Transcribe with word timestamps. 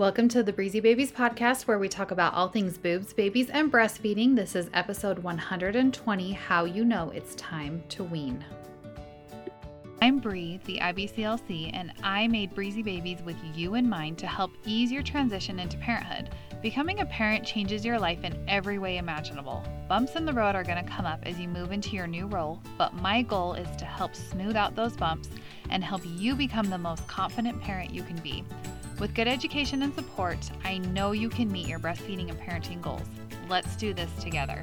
Welcome 0.00 0.28
to 0.28 0.42
the 0.42 0.54
Breezy 0.54 0.80
Babies 0.80 1.12
podcast, 1.12 1.66
where 1.66 1.78
we 1.78 1.86
talk 1.86 2.10
about 2.10 2.32
all 2.32 2.48
things 2.48 2.78
boobs, 2.78 3.12
babies, 3.12 3.50
and 3.50 3.70
breastfeeding. 3.70 4.34
This 4.34 4.56
is 4.56 4.70
episode 4.72 5.18
120 5.18 6.32
How 6.32 6.64
You 6.64 6.86
Know 6.86 7.10
It's 7.10 7.34
Time 7.34 7.84
to 7.90 8.04
Wean. 8.04 8.42
I'm 10.00 10.18
Bree, 10.18 10.58
the 10.64 10.78
IBCLC, 10.80 11.72
and 11.74 11.92
I 12.02 12.28
made 12.28 12.54
Breezy 12.54 12.82
Babies 12.82 13.20
with 13.26 13.36
you 13.54 13.74
in 13.74 13.90
mind 13.90 14.16
to 14.20 14.26
help 14.26 14.52
ease 14.64 14.90
your 14.90 15.02
transition 15.02 15.58
into 15.58 15.76
parenthood. 15.76 16.30
Becoming 16.62 17.00
a 17.00 17.06
parent 17.06 17.44
changes 17.44 17.84
your 17.84 17.98
life 17.98 18.24
in 18.24 18.42
every 18.48 18.78
way 18.78 18.96
imaginable. 18.96 19.62
Bumps 19.86 20.16
in 20.16 20.24
the 20.24 20.32
road 20.32 20.54
are 20.54 20.64
going 20.64 20.82
to 20.82 20.90
come 20.90 21.04
up 21.04 21.20
as 21.24 21.38
you 21.38 21.46
move 21.46 21.72
into 21.72 21.90
your 21.90 22.06
new 22.06 22.26
role, 22.26 22.58
but 22.78 22.94
my 22.94 23.20
goal 23.20 23.52
is 23.52 23.68
to 23.76 23.84
help 23.84 24.16
smooth 24.16 24.56
out 24.56 24.74
those 24.74 24.96
bumps 24.96 25.28
and 25.68 25.84
help 25.84 26.00
you 26.06 26.34
become 26.34 26.70
the 26.70 26.78
most 26.78 27.06
confident 27.06 27.60
parent 27.60 27.90
you 27.92 28.02
can 28.02 28.16
be. 28.20 28.42
With 29.00 29.14
good 29.14 29.28
education 29.28 29.80
and 29.80 29.94
support, 29.94 30.38
I 30.62 30.76
know 30.76 31.12
you 31.12 31.30
can 31.30 31.50
meet 31.50 31.66
your 31.66 31.78
breastfeeding 31.78 32.28
and 32.28 32.38
parenting 32.38 32.82
goals. 32.82 33.08
Let's 33.48 33.74
do 33.76 33.94
this 33.94 34.10
together. 34.20 34.60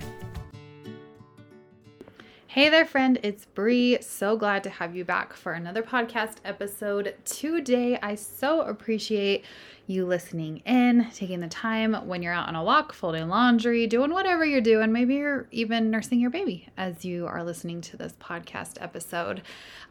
Hey 2.46 2.70
there, 2.70 2.86
friend. 2.86 3.20
It's 3.24 3.46
Bree. 3.46 3.98
So 4.02 4.38
glad 4.38 4.64
to 4.66 4.70
have 4.70 4.96
you 4.96 5.04
back 5.04 5.34
for 5.34 5.54
another 5.54 5.82
podcast 5.82 6.36
episode 6.46 7.16
today. 7.26 7.98
I 8.04 8.14
so 8.14 8.62
appreciate 8.62 9.44
you 9.88 10.06
listening 10.06 10.58
in, 10.66 11.08
taking 11.14 11.40
the 11.40 11.48
time 11.48 11.94
when 12.08 12.22
you're 12.22 12.34
out 12.34 12.50
on 12.50 12.56
a 12.56 12.64
walk, 12.64 12.94
folding 12.94 13.30
laundry, 13.30 13.88
doing 13.88 14.12
whatever 14.12 14.46
you're 14.46 14.62
doing. 14.62 14.92
Maybe 14.92 15.16
you're 15.16 15.48
even 15.52 15.90
nursing 15.90 16.20
your 16.20 16.30
baby 16.30 16.68
as 16.78 17.06
you 17.06 17.26
are 17.26 17.44
listening 17.44 17.80
to 17.82 17.98
this 17.98 18.14
podcast 18.20 18.82
episode. 18.82 19.42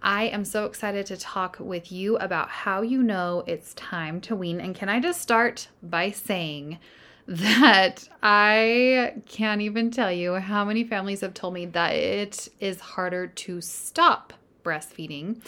I 0.02 0.24
am 0.24 0.44
so 0.44 0.66
excited 0.66 1.06
to 1.06 1.16
talk 1.16 1.56
with 1.58 1.90
you 1.90 2.18
about 2.18 2.50
how 2.50 2.82
you 2.82 3.02
know 3.02 3.42
it's 3.46 3.72
time 3.74 4.20
to 4.22 4.36
wean. 4.36 4.60
And 4.60 4.74
can 4.74 4.90
I 4.90 5.00
just 5.00 5.20
start 5.20 5.68
by 5.82 6.10
saying, 6.10 6.78
that 7.28 8.08
I 8.22 9.14
can't 9.26 9.60
even 9.60 9.90
tell 9.90 10.12
you 10.12 10.34
how 10.34 10.64
many 10.64 10.84
families 10.84 11.22
have 11.22 11.34
told 11.34 11.54
me 11.54 11.66
that 11.66 11.92
it 11.94 12.48
is 12.60 12.78
harder 12.78 13.26
to 13.26 13.60
stop 13.60 14.32
breastfeeding, 14.64 15.42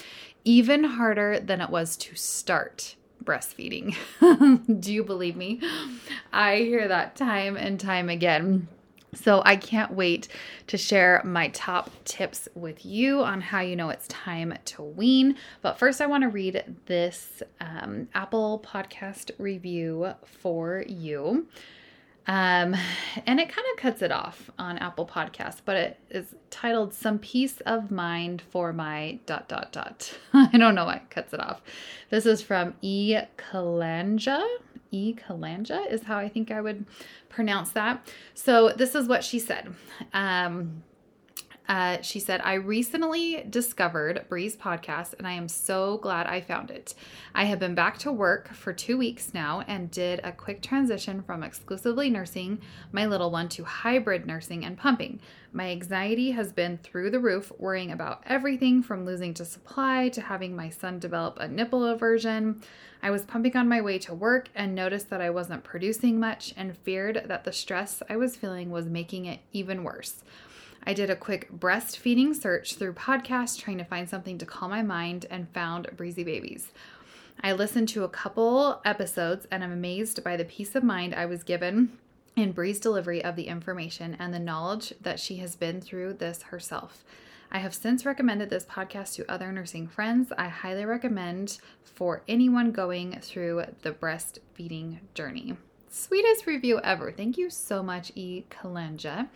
even 0.45 0.83
harder 0.83 1.39
than 1.39 1.61
it 1.61 1.71
was 1.71 1.97
to 1.99 2.17
start 2.17 2.97
breastfeeding. 3.29 3.95
Do 4.81 4.93
you 4.93 5.05
believe 5.05 5.37
me? 5.37 5.61
I 6.33 6.57
hear 6.57 6.89
that 6.89 7.15
time 7.15 7.57
and 7.59 7.79
time 7.79 8.09
again. 8.09 8.69
So 9.15 9.43
I 9.45 9.57
can't 9.57 9.93
wait 9.93 10.29
to 10.69 10.79
share 10.79 11.21
my 11.25 11.49
top 11.49 11.91
tips 12.05 12.49
with 12.55 12.85
you 12.85 13.23
on 13.23 13.41
how 13.41 13.61
you 13.61 13.77
know 13.77 13.91
it's 13.91 14.09
time 14.09 14.55
to 14.67 14.83
wean. 14.83 15.37
But 15.61 15.79
first, 15.79 16.01
I 16.01 16.07
want 16.07 16.23
to 16.23 16.29
read 16.29 16.77
this 16.87 17.43
um, 17.61 18.09
Apple 18.15 18.65
podcast 18.67 19.31
review 19.39 20.15
for 20.25 20.85
you. 20.89 21.49
Um, 22.29 22.77
and 23.27 23.41
it 23.41 23.49
kind 23.49 23.67
of 23.73 23.79
cuts 23.79 24.03
it 24.03 24.13
off 24.13 24.51
on 24.59 24.77
Apple 24.79 25.07
Podcasts, 25.07 25.63
but 25.65 25.77
it 25.77 25.99
is 26.11 26.35
titled 26.51 26.93
Some 26.93 27.19
Peace 27.19 27.61
of 27.65 27.91
Mind 27.91 28.43
for 28.51 28.71
My 28.75 29.19
dot 29.25 29.49
dot 29.49 29.73
dot. 29.73 30.17
I 30.35 30.59
don't 30.59 30.75
know 30.75 30.85
why 30.85 30.97
it 30.97 31.11
cuts 31.11 31.33
it 31.33 31.41
off. 31.41 31.63
This 32.11 32.27
is 32.27 32.43
from 32.43 32.75
E. 32.83 33.17
Kalanja. 33.39 34.47
E. 34.91 35.15
Kalanja 35.15 35.91
is 35.91 36.03
how 36.03 36.19
I 36.19 36.29
think 36.29 36.51
I 36.51 36.61
would 36.61 36.85
pronounce 37.31 37.71
that. 37.71 38.07
So 38.35 38.71
this 38.77 38.95
is 38.95 39.09
what 39.09 39.25
she 39.25 39.39
said. 39.39 39.75
Um, 40.13 40.83
uh, 41.69 42.01
she 42.01 42.19
said, 42.19 42.41
I 42.43 42.55
recently 42.55 43.45
discovered 43.51 44.25
Bree's 44.31 44.57
podcast 44.57 45.15
and 45.19 45.27
I 45.27 45.33
am 45.33 45.49
so 45.49 45.99
glad 45.99 46.27
I 46.27 46.41
found 46.41 46.71
it. 46.71 46.95
I 47.35 47.45
have 47.45 47.59
been 47.59 47.75
back 47.75 47.99
to 47.99 48.13
work 48.13 48.55
for 48.55 48.73
two 48.73 48.97
weeks 48.97 49.35
now 49.35 49.63
and 49.69 49.91
did 49.91 50.21
a 50.25 50.33
quick 50.33 50.63
transition 50.63 51.23
from 51.23 51.43
exclusively 51.43 52.09
nursing 52.09 52.63
my 52.91 53.05
little 53.05 53.31
one 53.31 53.51
to 53.51 53.65
hybrid 53.65 54.27
nursing 54.27 54.65
and 54.65 54.79
pumping. 54.79 55.21
My 55.53 55.69
anxiety 55.71 56.31
has 56.31 56.53
been 56.53 56.79
through 56.79 57.11
the 57.11 57.21
roof, 57.21 57.53
worrying 57.59 57.93
about 57.93 58.23
everything 58.27 58.83
from 58.83 59.05
losing 59.05 59.35
to 59.35 59.45
supply 59.45 60.09
to 60.11 60.23
having 60.23 60.57
my 60.57 60.71
son 60.71 60.99
develop 60.99 61.39
a 61.39 61.49
nipple 61.49 61.85
aversion. 61.85 62.63
I 63.03 63.11
was 63.11 63.25
pumping 63.25 63.57
on 63.57 63.69
my 63.69 63.81
way 63.81 63.99
to 64.01 64.15
work 64.15 64.49
and 64.55 64.75
noticed 64.75 65.11
that 65.11 65.21
I 65.21 65.31
wasn't 65.31 65.65
producing 65.65 66.19
much 66.19 66.55
and 66.57 66.77
feared 66.77 67.25
that 67.27 67.45
the 67.45 67.53
stress 67.53 68.03
I 68.09 68.17
was 68.17 68.37
feeling 68.37 68.71
was 68.71 68.87
making 68.87 69.27
it 69.27 69.41
even 69.53 69.85
worse. 69.85 70.23
I 70.85 70.95
did 70.95 71.11
a 71.11 71.17
quick 71.17 71.51
breastfeeding 71.53 72.35
search 72.35 72.75
through 72.75 72.95
podcasts 72.95 73.59
trying 73.59 73.79
to 73.79 73.85
find 73.85 74.09
something 74.09 74.39
to 74.39 74.47
calm 74.47 74.71
my 74.71 74.83
mind 74.83 75.27
and 75.31 75.49
found 75.51 75.91
Breezy 75.97 76.25
Babies. 76.25 76.73
I 77.43 77.53
listened 77.53 77.89
to 77.91 78.05
a 78.05 78.09
couple 78.09 78.81
episodes 78.85 79.47
and 79.51 79.63
I'm 79.63 79.73
amazed 79.73 80.25
by 80.25 80.37
the 80.37 80.45
peace 80.45 80.75
of 80.75 80.83
mind 80.83 81.15
I 81.15 81.27
was 81.27 81.43
given 81.43 81.99
in 82.37 82.53
Bree's 82.53 82.81
delivery 82.81 83.23
of 83.23 83.37
the 83.37 83.49
information 83.49 84.17
and 84.19 84.33
the 84.33 84.39
knowledge 84.39 84.93
that 85.01 85.21
she 85.21 85.37
has 85.37 85.57
been 85.57 85.81
through 85.81 86.15
this 86.15 86.43
herself. 86.43 87.05
I 87.51 87.59
have 87.59 87.75
since 87.75 88.05
recommended 88.05 88.51
this 88.51 88.65
podcast 88.65 89.15
to 89.15 89.31
other 89.31 89.53
nursing 89.53 89.89
friends. 89.89 90.33
I 90.37 90.49
highly 90.49 90.85
recommend 90.85 91.59
for 91.83 92.23
anyone 92.29 92.73
going 92.73 93.19
through 93.21 93.65
the 93.83 93.93
breastfeeding 93.93 94.99
journey 95.15 95.57
sweetest 95.91 96.47
review 96.47 96.81
ever. 96.83 97.11
Thank 97.13 97.39
you 97.39 97.51
so 97.51 97.83
much, 97.83 98.13
E. 98.15 98.45
Kalanja. 98.51 99.29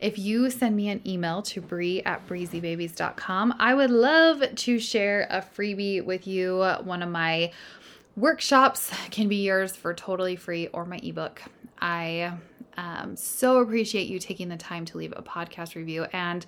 If 0.00 0.18
you 0.18 0.50
send 0.50 0.76
me 0.76 0.88
an 0.88 1.00
email 1.06 1.42
to 1.42 1.60
Bree 1.60 2.02
at 2.02 2.26
breezybabies.com, 2.26 3.54
I 3.58 3.74
would 3.74 3.90
love 3.90 4.42
to 4.54 4.78
share 4.78 5.26
a 5.30 5.40
freebie 5.40 6.04
with 6.04 6.26
you. 6.26 6.58
One 6.82 7.02
of 7.02 7.08
my 7.08 7.52
workshops 8.16 8.90
can 9.10 9.28
be 9.28 9.44
yours 9.44 9.74
for 9.76 9.94
totally 9.94 10.36
free 10.36 10.68
or 10.68 10.84
my 10.84 10.98
ebook. 10.98 11.42
I 11.80 12.32
um, 12.76 13.16
so 13.16 13.58
appreciate 13.58 14.08
you 14.08 14.18
taking 14.18 14.48
the 14.48 14.56
time 14.56 14.84
to 14.86 14.98
leave 14.98 15.12
a 15.16 15.22
podcast 15.22 15.74
review. 15.74 16.06
And 16.12 16.44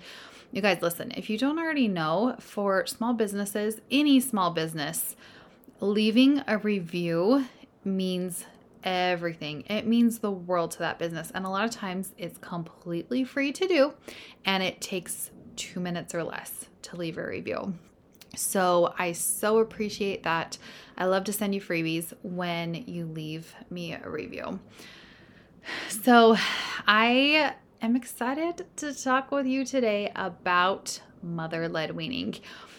you 0.51 0.61
guys, 0.61 0.81
listen, 0.81 1.11
if 1.15 1.29
you 1.29 1.37
don't 1.37 1.59
already 1.59 1.87
know, 1.87 2.35
for 2.39 2.85
small 2.85 3.13
businesses, 3.13 3.81
any 3.91 4.19
small 4.19 4.51
business, 4.51 5.15
leaving 5.79 6.41
a 6.47 6.57
review 6.57 7.45
means 7.83 8.45
everything. 8.87 9.63
It 9.67 9.85
means 9.85 10.19
the 10.19 10.31
world 10.31 10.71
to 10.71 10.79
that 10.79 10.97
business. 10.97 11.29
And 11.35 11.45
a 11.45 11.49
lot 11.49 11.65
of 11.65 11.71
times 11.71 12.13
it's 12.17 12.37
completely 12.37 13.25
free 13.25 13.51
to 13.51 13.67
do, 13.67 13.93
and 14.45 14.63
it 14.63 14.79
takes 14.79 15.31
two 15.57 15.81
minutes 15.81 16.15
or 16.15 16.23
less 16.23 16.67
to 16.83 16.95
leave 16.95 17.17
a 17.17 17.27
review. 17.27 17.73
So 18.35 18.93
I 18.97 19.11
so 19.11 19.57
appreciate 19.59 20.23
that. 20.23 20.57
I 20.97 21.05
love 21.05 21.25
to 21.25 21.33
send 21.33 21.53
you 21.53 21.61
freebies 21.61 22.13
when 22.23 22.75
you 22.75 23.05
leave 23.05 23.53
me 23.69 23.93
a 23.93 24.09
review. 24.09 24.59
So 25.89 26.37
I 26.87 27.55
am 27.81 27.95
excited 27.97 28.65
to 28.77 28.93
talk 28.93 29.31
with 29.31 29.47
you 29.47 29.65
today 29.65 30.11
about 30.15 31.01
mother 31.21 31.67
led 31.67 31.95
weaning. 31.95 32.35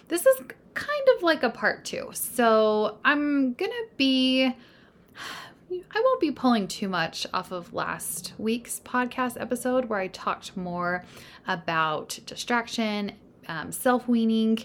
This 0.06 0.24
is 0.24 0.40
kind 0.72 1.08
of 1.16 1.22
like 1.22 1.42
a 1.42 1.50
part 1.50 1.84
two. 1.84 2.08
So 2.14 2.98
I'm 3.04 3.52
going 3.54 3.72
to 3.72 3.86
be 3.98 4.54
I 5.70 6.00
won't 6.00 6.20
be 6.20 6.30
pulling 6.30 6.66
too 6.66 6.88
much 6.88 7.26
off 7.34 7.52
of 7.52 7.74
last 7.74 8.32
week's 8.38 8.80
podcast 8.80 9.38
episode 9.38 9.86
where 9.86 9.98
I 9.98 10.08
talked 10.08 10.56
more 10.56 11.04
about 11.46 12.18
distraction, 12.24 13.12
um, 13.48 13.70
self 13.72 14.08
weaning. 14.08 14.58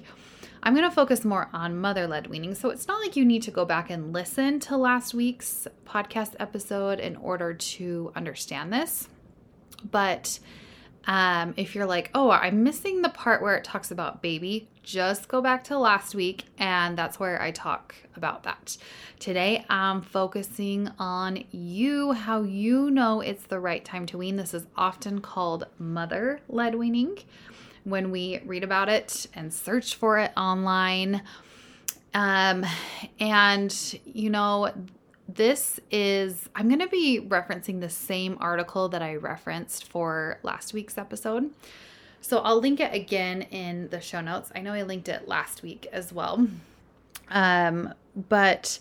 I'm 0.61 0.73
going 0.73 0.87
to 0.89 0.95
focus 0.95 1.25
more 1.25 1.49
on 1.51 1.77
mother 1.77 2.07
led 2.07 2.27
weaning. 2.27 2.55
So 2.55 2.69
it's 2.69 2.87
not 2.87 3.01
like 3.01 3.17
you 3.17 3.25
need 3.25 3.41
to 3.43 3.51
go 3.51 3.65
back 3.65 3.89
and 3.89 4.13
listen 4.13 4.61
to 4.61 4.77
last 4.77 5.13
week's 5.13 5.67
podcast 5.85 6.35
episode 6.39 7.01
in 7.01 7.17
order 7.17 7.53
to 7.53 8.13
understand 8.15 8.71
this. 8.71 9.09
But 9.91 10.39
um, 11.05 11.53
if 11.57 11.75
you're 11.75 11.85
like, 11.85 12.11
oh, 12.15 12.31
I'm 12.31 12.63
missing 12.63 13.01
the 13.01 13.09
part 13.09 13.41
where 13.41 13.55
it 13.55 13.63
talks 13.63 13.91
about 13.91 14.21
baby, 14.21 14.69
just 14.83 15.27
go 15.27 15.41
back 15.41 15.63
to 15.65 15.77
last 15.77 16.15
week 16.15 16.45
and 16.57 16.97
that's 16.97 17.19
where 17.19 17.41
I 17.41 17.51
talk 17.51 17.95
about 18.15 18.43
that. 18.43 18.77
Today, 19.19 19.65
I'm 19.69 20.01
focusing 20.01 20.91
on 20.99 21.43
you, 21.51 22.13
how 22.13 22.43
you 22.43 22.89
know 22.89 23.21
it's 23.21 23.45
the 23.45 23.59
right 23.59 23.83
time 23.83 24.05
to 24.07 24.17
wean. 24.17 24.37
This 24.37 24.53
is 24.53 24.65
often 24.77 25.19
called 25.19 25.65
mother 25.77 26.39
led 26.47 26.75
weaning 26.75 27.17
when 27.83 28.11
we 28.11 28.39
read 28.45 28.63
about 28.63 28.87
it 28.87 29.27
and 29.33 29.53
search 29.53 29.95
for 29.95 30.19
it 30.19 30.31
online. 30.37 31.21
Um, 32.13 32.65
and, 33.19 33.99
you 34.05 34.29
know, 34.29 34.71
this 35.27 35.79
is, 35.89 36.49
I'm 36.55 36.67
going 36.67 36.79
to 36.79 36.87
be 36.87 37.21
referencing 37.21 37.79
the 37.79 37.89
same 37.89 38.37
article 38.39 38.89
that 38.89 39.01
I 39.01 39.15
referenced 39.15 39.85
for 39.89 40.39
last 40.43 40.73
week's 40.73 40.97
episode. 40.97 41.51
So 42.21 42.39
I'll 42.39 42.59
link 42.59 42.79
it 42.79 42.93
again 42.93 43.43
in 43.43 43.89
the 43.89 43.99
show 43.99 44.21
notes. 44.21 44.51
I 44.55 44.61
know 44.61 44.73
I 44.73 44.83
linked 44.83 45.09
it 45.09 45.27
last 45.27 45.61
week 45.61 45.87
as 45.91 46.13
well. 46.13 46.47
Um, 47.29 47.93
but 48.29 48.79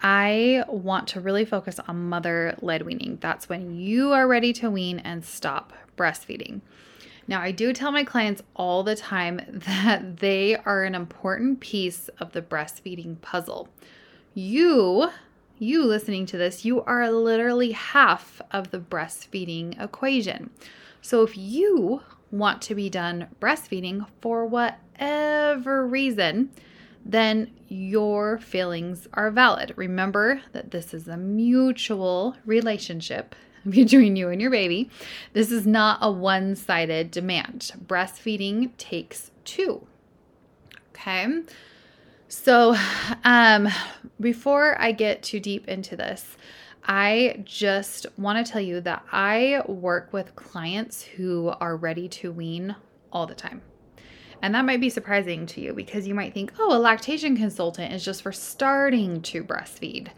I 0.00 0.64
want 0.68 1.08
to 1.08 1.20
really 1.20 1.44
focus 1.44 1.78
on 1.86 2.08
mother 2.08 2.56
led 2.60 2.82
weaning. 2.82 3.18
That's 3.20 3.48
when 3.48 3.76
you 3.76 4.12
are 4.12 4.26
ready 4.26 4.52
to 4.54 4.70
wean 4.70 4.98
and 5.00 5.24
stop 5.24 5.72
breastfeeding. 5.96 6.60
Now, 7.26 7.40
I 7.40 7.52
do 7.52 7.72
tell 7.72 7.92
my 7.92 8.02
clients 8.02 8.42
all 8.54 8.82
the 8.82 8.96
time 8.96 9.40
that 9.66 10.18
they 10.18 10.56
are 10.56 10.84
an 10.84 10.94
important 10.94 11.60
piece 11.60 12.08
of 12.18 12.32
the 12.32 12.42
breastfeeding 12.42 13.20
puzzle. 13.20 13.68
You 14.34 15.10
you 15.60 15.84
listening 15.84 16.26
to 16.26 16.38
this, 16.38 16.64
you 16.64 16.82
are 16.82 17.10
literally 17.10 17.72
half 17.72 18.40
of 18.50 18.70
the 18.70 18.78
breastfeeding 18.78 19.80
equation. 19.82 20.50
So 21.02 21.22
if 21.22 21.36
you 21.36 22.02
want 22.30 22.62
to 22.62 22.74
be 22.74 22.88
done 22.88 23.28
breastfeeding 23.40 24.06
for 24.20 24.46
whatever 24.46 25.86
reason, 25.86 26.50
then 27.04 27.50
your 27.68 28.38
feelings 28.38 29.06
are 29.14 29.30
valid. 29.30 29.74
Remember 29.76 30.40
that 30.52 30.70
this 30.70 30.94
is 30.94 31.08
a 31.08 31.16
mutual 31.16 32.36
relationship 32.44 33.34
between 33.68 34.16
you 34.16 34.28
and 34.28 34.40
your 34.40 34.50
baby. 34.50 34.90
This 35.32 35.50
is 35.50 35.66
not 35.66 35.98
a 36.00 36.10
one 36.10 36.56
sided 36.56 37.10
demand. 37.10 37.72
Breastfeeding 37.86 38.76
takes 38.76 39.30
two. 39.44 39.86
Okay. 40.90 41.42
So, 42.30 42.76
um, 43.24 43.68
before 44.20 44.80
I 44.80 44.92
get 44.92 45.24
too 45.24 45.40
deep 45.40 45.66
into 45.66 45.96
this, 45.96 46.36
I 46.84 47.42
just 47.44 48.06
want 48.16 48.46
to 48.46 48.50
tell 48.50 48.60
you 48.60 48.80
that 48.82 49.04
I 49.10 49.64
work 49.66 50.12
with 50.12 50.36
clients 50.36 51.02
who 51.02 51.48
are 51.60 51.76
ready 51.76 52.08
to 52.08 52.30
wean 52.30 52.76
all 53.12 53.26
the 53.26 53.34
time. 53.34 53.62
And 54.42 54.54
that 54.54 54.64
might 54.64 54.80
be 54.80 54.90
surprising 54.90 55.44
to 55.46 55.60
you 55.60 55.72
because 55.72 56.06
you 56.06 56.14
might 56.14 56.32
think, 56.32 56.52
oh, 56.60 56.76
a 56.76 56.78
lactation 56.78 57.36
consultant 57.36 57.92
is 57.92 58.04
just 58.04 58.22
for 58.22 58.30
starting 58.30 59.22
to 59.22 59.42
breastfeed. 59.42 60.10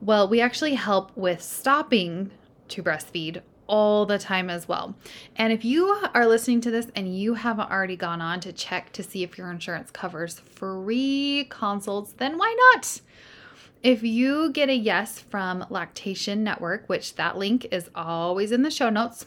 Well, 0.00 0.28
we 0.28 0.40
actually 0.40 0.76
help 0.76 1.14
with 1.14 1.42
stopping 1.42 2.30
to 2.68 2.82
breastfeed 2.82 3.42
all 3.68 4.06
the 4.06 4.18
time 4.18 4.50
as 4.50 4.66
well. 4.66 4.96
And 5.36 5.52
if 5.52 5.64
you 5.64 5.86
are 6.14 6.26
listening 6.26 6.60
to 6.62 6.70
this 6.70 6.88
and 6.96 7.16
you 7.16 7.34
haven't 7.34 7.70
already 7.70 7.96
gone 7.96 8.20
on 8.20 8.40
to 8.40 8.52
check 8.52 8.92
to 8.94 9.02
see 9.02 9.22
if 9.22 9.38
your 9.38 9.50
insurance 9.50 9.90
covers 9.90 10.40
free 10.40 11.46
consults, 11.48 12.12
then 12.12 12.38
why 12.38 12.56
not? 12.74 13.00
If 13.82 14.02
you 14.02 14.50
get 14.50 14.68
a 14.68 14.74
yes 14.74 15.20
from 15.20 15.64
Lactation 15.70 16.42
Network, 16.42 16.88
which 16.88 17.14
that 17.14 17.38
link 17.38 17.68
is 17.70 17.88
always 17.94 18.50
in 18.50 18.62
the 18.62 18.70
show 18.72 18.90
notes, 18.90 19.24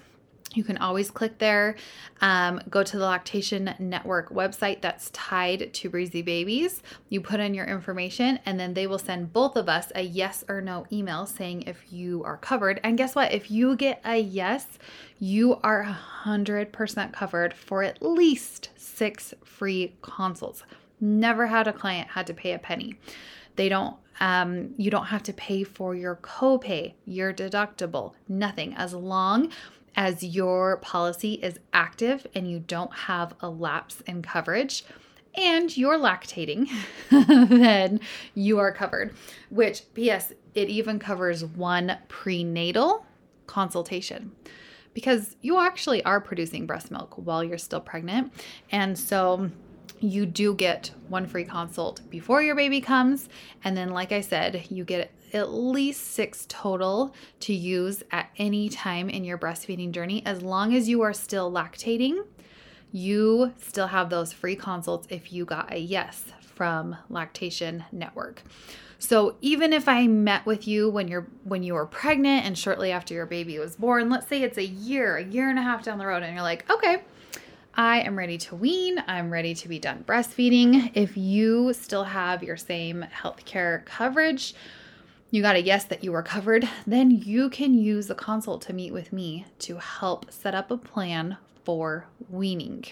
you 0.54 0.64
can 0.64 0.78
always 0.78 1.10
click 1.10 1.38
there. 1.38 1.76
Um, 2.20 2.62
go 2.70 2.84
to 2.84 2.98
the 2.98 3.06
Lactation 3.06 3.74
Network 3.80 4.30
website 4.30 4.82
that's 4.82 5.10
tied 5.12 5.74
to 5.74 5.90
Breezy 5.90 6.22
Babies. 6.22 6.82
You 7.10 7.22
put 7.22 7.40
in 7.40 7.54
your 7.54 7.66
information, 7.66 8.40
and 8.46 8.60
then 8.60 8.74
they 8.74 8.88
will 8.88 9.00
send 9.00 9.34
both 9.34 9.56
of 9.56 9.70
us 9.70 9.92
a 9.96 10.02
yes 10.02 10.44
or 10.48 10.62
no 10.62 10.86
email 10.92 11.26
saying 11.26 11.64
if 11.64 11.92
you 11.92 12.24
are 12.24 12.38
covered. 12.38 12.80
And 12.84 12.98
guess 12.98 13.16
what? 13.16 13.32
If 13.32 13.50
you 13.50 13.76
get 13.76 14.02
a 14.04 14.20
yes, 14.20 14.68
you 15.20 15.60
are 15.64 15.98
100% 16.26 17.14
covered 17.14 17.54
for 17.54 17.84
at 17.84 18.02
least 18.02 18.70
six 18.76 19.34
free 19.44 19.96
consults. 20.02 20.64
Never 21.00 21.48
had 21.48 21.68
a 21.68 21.74
client 21.74 22.10
had 22.10 22.28
to 22.28 22.34
pay 22.34 22.54
a 22.54 22.60
penny. 22.60 22.96
They 23.56 23.70
don't 23.70 23.96
um, 24.20 24.76
you 24.78 24.92
don't 24.92 25.08
have 25.08 25.24
to 25.24 25.34
pay 25.34 25.64
for 25.64 25.96
your 25.96 26.16
copay, 26.18 26.94
your 27.06 27.34
deductible, 27.34 28.14
nothing. 28.30 28.76
As 28.76 28.94
long 28.94 29.52
as 29.96 30.24
your 30.24 30.78
policy 30.78 31.34
is 31.34 31.60
active 31.74 32.26
and 32.34 32.50
you 32.50 32.60
don't 32.60 32.94
have 32.94 33.34
a 33.42 33.50
lapse 33.50 34.02
in 34.02 34.22
coverage 34.22 34.84
and 35.36 35.76
you're 35.78 35.98
lactating, 35.98 36.70
then 37.10 38.00
you 38.34 38.60
are 38.60 38.72
covered. 38.72 39.14
Which, 39.50 39.84
P.S., 39.94 40.34
it 40.54 40.70
even 40.70 41.00
covers 41.00 41.46
one 41.46 41.98
prenatal 42.08 43.06
consultation 43.48 44.32
because 44.94 45.38
you 45.42 45.60
actually 45.60 46.04
are 46.04 46.20
producing 46.20 46.66
breast 46.66 46.92
milk 46.92 47.14
while 47.16 47.44
you're 47.44 47.58
still 47.58 47.80
pregnant. 47.80 48.34
And 48.72 48.98
so, 48.98 49.52
you 50.02 50.26
do 50.26 50.56
get 50.56 50.92
one 51.10 51.28
free 51.28 51.44
consult 51.44 52.02
before 52.10 52.42
your 52.42 52.56
baby 52.56 52.82
comes. 52.82 53.30
And 53.64 53.78
then, 53.78 53.90
like 53.90 54.12
I 54.12 54.22
said, 54.22 54.66
you 54.70 54.84
get 54.84 55.12
at 55.34 55.52
least 55.52 56.12
six 56.14 56.46
total 56.48 57.14
to 57.42 57.54
use 57.54 58.04
at 58.12 58.30
any 58.38 58.70
time 58.70 59.10
in 59.10 59.24
your 59.24 59.38
breastfeeding 59.38 59.92
journey. 59.92 60.24
As 60.26 60.42
long 60.42 60.74
as 60.74 60.90
you 60.90 61.02
are 61.02 61.14
still 61.14 61.52
lactating, 61.52 62.26
you 62.92 63.54
still 63.62 63.88
have 63.88 64.10
those 64.10 64.34
free 64.34 64.56
consults 64.56 65.08
if 65.10 65.32
you 65.32 65.46
got 65.46 65.72
a 65.72 65.78
yes 65.78 66.24
from 66.42 66.96
Lactation 67.10 67.86
Network. 67.92 68.44
So 69.00 69.36
even 69.42 69.74
if 69.74 69.88
I 69.88 70.06
met 70.06 70.46
with 70.46 70.68
you 70.68 70.88
when 70.90 71.08
you're 71.08 71.28
when 71.44 71.64
you 71.64 71.74
were 71.74 71.88
pregnant 71.88 72.46
and 72.46 72.56
shortly 72.56 72.92
after 72.92 73.16
your 73.16 73.26
baby 73.26 73.58
was 73.58 73.76
born, 73.76 74.10
let's 74.10 74.28
say 74.28 74.44
it's 74.44 74.60
a 74.60 74.66
year, 74.66 75.18
a 75.18 75.24
year 75.24 75.50
and 75.50 75.58
a 75.58 75.64
half 75.64 75.84
down 75.84 75.98
the 75.98 76.06
road 76.06 76.22
and 76.22 76.34
you're 76.34 76.44
like, 76.44 76.70
"Okay, 76.70 77.02
I 77.74 78.02
am 78.02 78.18
ready 78.18 78.38
to 78.38 78.56
wean. 78.56 79.04
I'm 79.08 79.32
ready 79.32 79.56
to 79.56 79.68
be 79.68 79.80
done 79.80 80.04
breastfeeding. 80.06 80.92
If 80.94 81.18
you 81.18 81.74
still 81.74 82.04
have 82.04 82.44
your 82.44 82.58
same 82.58 83.06
healthcare 83.12 83.86
coverage, 83.86 84.54
you 85.32 85.42
got 85.42 85.56
a 85.56 85.62
yes 85.62 85.86
that 85.86 86.04
you 86.04 86.12
were 86.12 86.22
covered, 86.22 86.68
then 86.86 87.10
you 87.10 87.50
can 87.50 87.74
use 87.74 88.08
the 88.08 88.16
consult 88.16 88.62
to 88.64 88.74
meet 88.74 88.92
with 88.92 89.14
me 89.14 89.46
to 89.60 89.78
help 89.78 90.30
set 90.32 90.54
up 90.54 90.70
a 90.70 90.78
plan 90.78 91.38
for 91.64 92.06
weaning. 92.30 92.84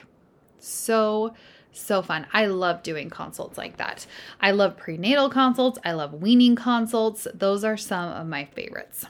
So, 0.58 1.34
so 1.74 2.02
fun. 2.02 2.26
I 2.32 2.46
love 2.46 2.82
doing 2.82 3.10
consults 3.10 3.58
like 3.58 3.78
that. 3.78 4.08
I 4.40 4.52
love 4.52 4.78
prenatal 4.78 5.30
consults, 5.30 5.80
I 5.84 5.92
love 5.92 6.14
weaning 6.14 6.56
consults. 6.56 7.28
Those 7.34 7.66
are 7.66 7.78
some 7.78 8.10
of 8.10 8.26
my 8.26 8.46
favorites. 8.46 9.06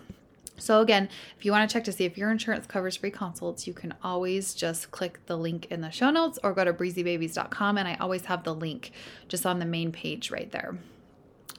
So, 0.58 0.82
again, 0.82 1.08
if 1.38 1.46
you 1.46 1.52
want 1.52 1.70
to 1.70 1.74
check 1.74 1.86
to 1.86 1.92
see 1.92 2.04
if 2.04 2.18
your 2.18 2.32
insurance 2.32 2.66
covers 2.66 2.98
free 2.98 3.12
consults, 3.12 3.66
you 3.66 3.74
can 3.74 3.94
always 4.04 4.54
just 4.54 4.92
click 4.92 5.26
the 5.26 5.38
link 5.38 5.68
in 5.70 5.80
the 5.82 5.90
show 5.90 6.10
notes 6.10 6.38
or 6.44 6.52
go 6.52 6.66
to 6.66 6.74
breezybabies.com. 6.74 7.78
And 7.78 7.88
I 7.88 7.96
always 7.96 8.26
have 8.26 8.44
the 8.44 8.54
link 8.54 8.92
just 9.30 9.46
on 9.46 9.60
the 9.60 9.66
main 9.66 9.94
page 9.94 10.32
right 10.32 10.52
there. 10.52 10.78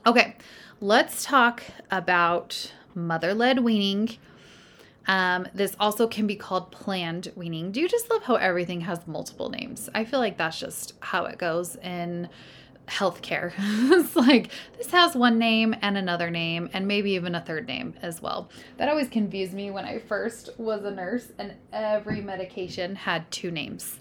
Okay, 0.06 0.35
let's 0.81 1.25
talk 1.25 1.62
about 1.91 2.73
mother 2.94 3.35
led 3.35 3.58
weaning. 3.58 4.17
Um, 5.06 5.47
this 5.52 5.76
also 5.79 6.06
can 6.08 6.26
be 6.26 6.37
called 6.37 6.70
planned 6.70 7.31
weaning. 7.37 7.70
Do 7.70 7.81
you 7.82 7.88
just 7.88 8.08
love 8.08 8.23
how 8.23 8.37
everything 8.37 8.81
has 8.81 9.06
multiple 9.06 9.50
names? 9.50 9.91
I 9.94 10.06
feel 10.06 10.19
like 10.19 10.38
that's 10.38 10.58
just 10.58 10.94
how 11.00 11.26
it 11.26 11.37
goes 11.37 11.76
in 11.76 12.31
healthcare. 12.88 13.52
it's 13.58 14.17
like 14.17 14.50
this 14.79 14.91
has 14.91 15.14
one 15.14 15.38
name 15.38 15.76
and 15.82 15.99
another 15.99 16.31
name, 16.31 16.70
and 16.73 16.88
maybe 16.88 17.11
even 17.11 17.35
a 17.35 17.41
third 17.43 17.67
name 17.67 17.93
as 18.00 18.23
well. 18.23 18.49
That 18.79 18.88
always 18.88 19.11
confused 19.11 19.52
me 19.52 19.70
when 19.70 19.85
I 19.85 19.99
first 19.99 20.49
was 20.58 20.82
a 20.85 20.91
nurse, 20.91 21.31
and 21.38 21.52
every 21.75 22.23
medication 22.23 22.97
had 22.97 23.31
two 23.31 23.50
names. 23.50 23.99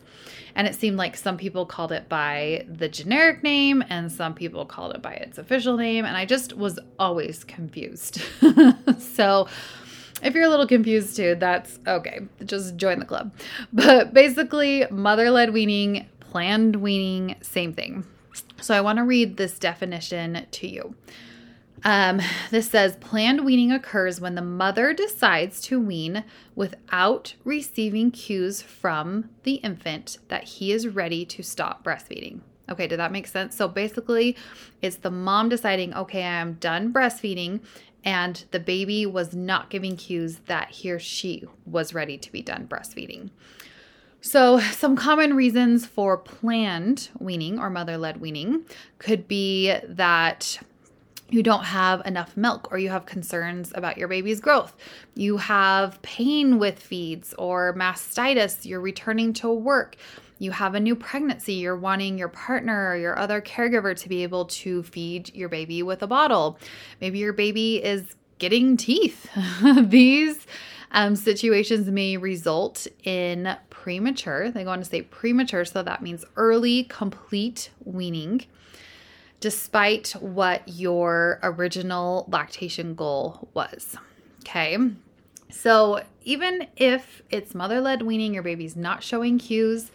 And 0.55 0.67
it 0.67 0.75
seemed 0.75 0.97
like 0.97 1.15
some 1.15 1.37
people 1.37 1.65
called 1.65 1.91
it 1.91 2.09
by 2.09 2.65
the 2.67 2.89
generic 2.89 3.43
name 3.43 3.83
and 3.89 4.11
some 4.11 4.33
people 4.33 4.65
called 4.65 4.95
it 4.95 5.01
by 5.01 5.13
its 5.13 5.37
official 5.37 5.77
name. 5.77 6.05
And 6.05 6.15
I 6.17 6.25
just 6.25 6.55
was 6.55 6.79
always 6.97 7.43
confused. 7.43 8.21
so, 8.99 9.47
if 10.21 10.33
you're 10.33 10.43
a 10.43 10.49
little 10.49 10.67
confused 10.67 11.15
too, 11.15 11.35
that's 11.35 11.79
okay. 11.87 12.21
Just 12.43 12.75
join 12.75 12.99
the 12.99 13.05
club. 13.05 13.33
But 13.73 14.13
basically, 14.13 14.85
mother 14.89 15.29
led 15.29 15.53
weaning, 15.53 16.07
planned 16.19 16.75
weaning, 16.77 17.35
same 17.41 17.73
thing. 17.73 18.05
So, 18.61 18.73
I 18.75 18.81
want 18.81 18.97
to 18.97 19.03
read 19.03 19.37
this 19.37 19.57
definition 19.57 20.45
to 20.51 20.67
you. 20.67 20.95
Um, 21.83 22.21
this 22.51 22.69
says 22.69 22.97
planned 22.97 23.45
weaning 23.45 23.71
occurs 23.71 24.19
when 24.19 24.35
the 24.35 24.41
mother 24.41 24.93
decides 24.93 25.61
to 25.61 25.79
wean 25.79 26.23
without 26.55 27.35
receiving 27.43 28.11
cues 28.11 28.61
from 28.61 29.29
the 29.43 29.55
infant 29.55 30.17
that 30.27 30.43
he 30.43 30.71
is 30.71 30.87
ready 30.87 31.25
to 31.25 31.43
stop 31.43 31.83
breastfeeding. 31.83 32.41
Okay, 32.69 32.87
did 32.87 32.99
that 32.99 33.11
make 33.11 33.27
sense? 33.27 33.55
So 33.55 33.67
basically, 33.67 34.35
it's 34.81 34.97
the 34.97 35.09
mom 35.09 35.49
deciding, 35.49 35.93
okay, 35.93 36.23
I'm 36.23 36.53
done 36.53 36.93
breastfeeding, 36.93 37.61
and 38.03 38.43
the 38.51 38.59
baby 38.59 39.05
was 39.05 39.33
not 39.33 39.69
giving 39.69 39.97
cues 39.97 40.39
that 40.45 40.69
he 40.69 40.91
or 40.91 40.99
she 40.99 41.45
was 41.65 41.93
ready 41.93 42.17
to 42.17 42.31
be 42.31 42.41
done 42.41 42.67
breastfeeding. 42.67 43.31
So, 44.21 44.59
some 44.59 44.97
common 44.97 45.33
reasons 45.33 45.85
for 45.85 46.17
planned 46.17 47.09
weaning 47.19 47.57
or 47.57 47.69
mother 47.69 47.97
led 47.97 48.19
weaning 48.19 48.65
could 48.97 49.29
be 49.29 49.73
that 49.87 50.59
you 51.29 51.43
don't 51.43 51.63
have 51.63 52.05
enough 52.05 52.35
milk 52.35 52.67
or 52.71 52.79
you 52.79 52.89
have 52.89 53.05
concerns 53.05 53.71
about 53.75 53.97
your 53.97 54.07
baby's 54.07 54.39
growth. 54.39 54.75
You 55.15 55.37
have 55.37 56.01
pain 56.01 56.59
with 56.59 56.79
feeds 56.79 57.33
or 57.37 57.73
mastitis, 57.75 58.65
you're 58.65 58.81
returning 58.81 59.33
to 59.33 59.51
work. 59.51 59.95
You 60.39 60.51
have 60.51 60.73
a 60.73 60.79
new 60.79 60.95
pregnancy, 60.95 61.53
you're 61.53 61.75
wanting 61.75 62.17
your 62.17 62.29
partner 62.29 62.89
or 62.89 62.97
your 62.97 63.19
other 63.19 63.41
caregiver 63.41 63.95
to 63.95 64.09
be 64.09 64.23
able 64.23 64.45
to 64.45 64.83
feed 64.83 65.33
your 65.35 65.49
baby 65.49 65.83
with 65.83 66.01
a 66.01 66.07
bottle. 66.07 66.57
Maybe 67.01 67.19
your 67.19 67.33
baby 67.33 67.83
is 67.83 68.15
getting 68.39 68.77
teeth. 68.77 69.29
These 69.83 70.47
um, 70.91 71.15
situations 71.15 71.87
may 71.87 72.17
result 72.17 72.87
in 73.03 73.55
premature, 73.69 74.49
they 74.49 74.63
go 74.63 74.71
on 74.71 74.79
to 74.79 74.85
say 74.85 75.03
premature, 75.03 75.65
so 75.65 75.83
that 75.83 76.01
means 76.01 76.25
early 76.35 76.85
complete 76.85 77.69
weaning 77.83 78.45
despite 79.39 80.11
what 80.19 80.67
your 80.67 81.39
original 81.43 82.25
lactation 82.29 82.95
goal 82.95 83.49
was. 83.53 83.95
Okay. 84.41 84.77
So, 85.51 86.03
even 86.23 86.67
if 86.75 87.23
it's 87.31 87.55
mother 87.55 87.81
led 87.81 88.03
weaning, 88.03 88.33
your 88.33 88.43
baby's 88.43 88.75
not 88.75 89.01
showing 89.01 89.39
cues, 89.39 89.91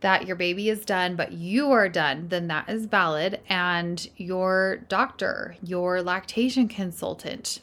that 0.00 0.26
your 0.26 0.36
baby 0.36 0.68
is 0.68 0.84
done, 0.84 1.16
but 1.16 1.32
you 1.32 1.70
are 1.70 1.88
done, 1.88 2.28
then 2.28 2.48
that 2.48 2.68
is 2.68 2.86
valid. 2.86 3.40
And 3.48 4.06
your 4.16 4.78
doctor, 4.88 5.56
your 5.62 6.02
lactation 6.02 6.68
consultant, 6.68 7.60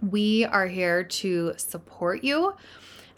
we 0.00 0.44
are 0.46 0.66
here 0.66 1.04
to 1.04 1.52
support 1.56 2.24
you 2.24 2.54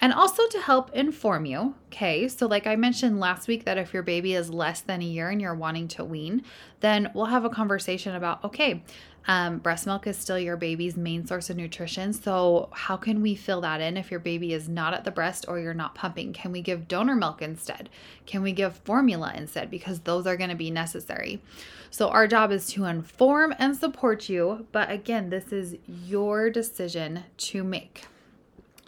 and 0.02 0.12
also 0.12 0.48
to 0.48 0.58
help 0.60 0.92
inform 0.94 1.46
you. 1.46 1.76
Okay, 1.86 2.26
so 2.26 2.46
like 2.46 2.66
I 2.66 2.74
mentioned 2.74 3.20
last 3.20 3.46
week, 3.46 3.64
that 3.64 3.78
if 3.78 3.94
your 3.94 4.02
baby 4.02 4.34
is 4.34 4.50
less 4.50 4.80
than 4.80 5.00
a 5.00 5.04
year 5.04 5.30
and 5.30 5.40
you're 5.40 5.54
wanting 5.54 5.86
to 5.88 6.04
wean, 6.04 6.42
then 6.80 7.10
we'll 7.14 7.26
have 7.26 7.44
a 7.44 7.50
conversation 7.50 8.16
about 8.16 8.42
okay, 8.44 8.82
um, 9.28 9.58
breast 9.58 9.86
milk 9.86 10.08
is 10.08 10.18
still 10.18 10.38
your 10.38 10.56
baby's 10.56 10.96
main 10.96 11.24
source 11.24 11.48
of 11.50 11.56
nutrition. 11.56 12.12
So, 12.12 12.68
how 12.72 12.96
can 12.96 13.22
we 13.22 13.36
fill 13.36 13.60
that 13.60 13.80
in 13.80 13.96
if 13.96 14.10
your 14.10 14.18
baby 14.18 14.52
is 14.52 14.68
not 14.68 14.92
at 14.92 15.04
the 15.04 15.12
breast 15.12 15.44
or 15.46 15.60
you're 15.60 15.72
not 15.72 15.94
pumping? 15.94 16.32
Can 16.32 16.50
we 16.50 16.60
give 16.60 16.88
donor 16.88 17.14
milk 17.14 17.40
instead? 17.40 17.88
Can 18.26 18.42
we 18.42 18.50
give 18.50 18.76
formula 18.78 19.32
instead? 19.36 19.70
Because 19.70 20.00
those 20.00 20.26
are 20.26 20.36
going 20.36 20.50
to 20.50 20.56
be 20.56 20.72
necessary. 20.72 21.40
So, 21.92 22.08
our 22.08 22.26
job 22.26 22.50
is 22.50 22.66
to 22.72 22.86
inform 22.86 23.54
and 23.56 23.76
support 23.76 24.28
you. 24.28 24.66
But 24.72 24.90
again, 24.90 25.30
this 25.30 25.52
is 25.52 25.76
your 25.86 26.50
decision 26.50 27.22
to 27.36 27.62
make. 27.62 28.06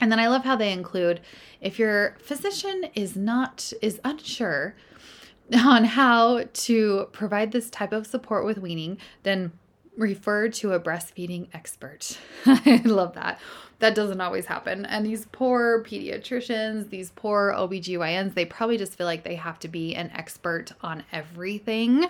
And 0.01 0.11
then 0.11 0.19
I 0.19 0.29
love 0.29 0.45
how 0.45 0.57
they 0.57 0.73
include 0.73 1.21
if 1.61 1.79
your 1.79 2.17
physician 2.21 2.87
is 2.95 3.17
not, 3.17 3.73
is 3.81 4.01
unsure 4.05 4.75
on 5.55 5.85
how 5.85 6.45
to 6.53 7.09
provide 7.13 7.53
this 7.53 7.71
type 7.71 7.93
of 7.93 8.07
support 8.07 8.45
with 8.45 8.59
weaning, 8.59 8.99
then 9.23 9.53
refer 9.97 10.49
to 10.49 10.73
a 10.73 10.81
breastfeeding 10.81 11.49
expert. 11.53 12.19
I 12.47 12.83
love 12.85 13.15
that. 13.15 13.39
That 13.79 13.95
doesn't 13.95 14.21
always 14.21 14.47
happen. 14.47 14.87
And 14.87 15.05
these 15.05 15.27
poor 15.31 15.83
pediatricians, 15.85 16.91
these 16.91 17.11
poor 17.11 17.55
OBGYNs, 17.57 18.35
they 18.35 18.45
probably 18.45 18.79
just 18.79 18.97
feel 18.97 19.07
like 19.07 19.25
they 19.25 19.37
have 19.37 19.59
to 19.61 19.69
be 19.69 19.95
an 19.95 20.11
expert 20.15 20.73
on 20.81 21.05
everything. 21.13 22.07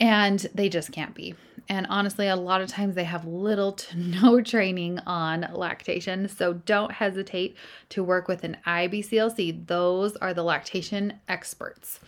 And 0.00 0.40
they 0.54 0.68
just 0.68 0.90
can't 0.90 1.14
be. 1.14 1.34
And 1.68 1.86
honestly, 1.88 2.28
a 2.28 2.36
lot 2.36 2.60
of 2.60 2.68
times 2.68 2.94
they 2.94 3.04
have 3.04 3.24
little 3.24 3.72
to 3.72 3.98
no 4.22 4.40
training 4.40 4.98
on 5.00 5.48
lactation. 5.52 6.28
So 6.28 6.54
don't 6.54 6.92
hesitate 6.92 7.56
to 7.90 8.04
work 8.04 8.28
with 8.28 8.44
an 8.44 8.56
IBCLC. 8.66 9.66
Those 9.66 10.16
are 10.16 10.34
the 10.34 10.42
lactation 10.42 11.20
experts. 11.28 12.00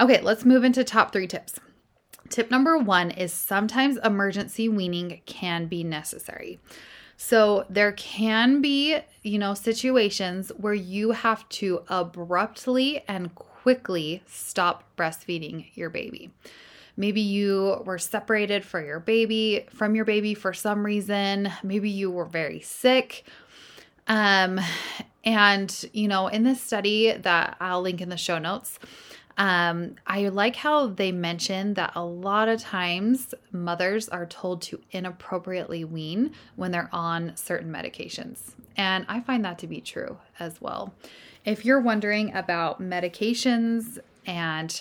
Okay, 0.00 0.20
let's 0.20 0.44
move 0.44 0.64
into 0.64 0.82
top 0.84 1.12
three 1.12 1.26
tips. 1.26 1.60
Tip 2.28 2.50
number 2.50 2.78
one 2.78 3.10
is 3.10 3.32
sometimes 3.32 3.98
emergency 4.02 4.68
weaning 4.68 5.20
can 5.26 5.66
be 5.66 5.84
necessary. 5.84 6.58
So 7.16 7.64
there 7.68 7.92
can 7.92 8.60
be, 8.60 8.98
you 9.22 9.38
know, 9.38 9.54
situations 9.54 10.50
where 10.56 10.74
you 10.74 11.12
have 11.12 11.48
to 11.50 11.82
abruptly 11.88 13.04
and 13.06 13.34
quickly 13.34 14.22
stop 14.26 14.84
breastfeeding 14.96 15.66
your 15.74 15.90
baby. 15.90 16.30
Maybe 16.96 17.20
you 17.20 17.82
were 17.84 17.98
separated 17.98 18.64
for 18.64 18.84
your 18.84 19.00
baby 19.00 19.66
from 19.70 19.94
your 19.94 20.04
baby 20.04 20.34
for 20.34 20.52
some 20.52 20.84
reason. 20.84 21.50
Maybe 21.62 21.90
you 21.90 22.10
were 22.10 22.24
very 22.24 22.60
sick. 22.60 23.24
Um 24.06 24.60
and 25.24 25.84
you 25.92 26.08
know, 26.08 26.28
in 26.28 26.42
this 26.42 26.60
study 26.60 27.12
that 27.12 27.56
I'll 27.60 27.80
link 27.80 28.00
in 28.00 28.10
the 28.10 28.16
show 28.16 28.38
notes, 28.38 28.78
um, 29.36 29.96
I 30.06 30.28
like 30.28 30.56
how 30.56 30.88
they 30.88 31.10
mention 31.10 31.74
that 31.74 31.92
a 31.96 32.04
lot 32.04 32.48
of 32.48 32.60
times 32.60 33.34
mothers 33.50 34.08
are 34.08 34.26
told 34.26 34.62
to 34.62 34.80
inappropriately 34.92 35.84
wean 35.84 36.32
when 36.56 36.70
they're 36.70 36.90
on 36.92 37.36
certain 37.36 37.72
medications. 37.72 38.52
And 38.76 39.04
I 39.08 39.20
find 39.20 39.44
that 39.44 39.58
to 39.60 39.66
be 39.66 39.80
true 39.80 40.18
as 40.38 40.60
well. 40.60 40.94
If 41.44 41.64
you're 41.64 41.80
wondering 41.80 42.34
about 42.34 42.80
medications 42.80 43.98
and 44.26 44.80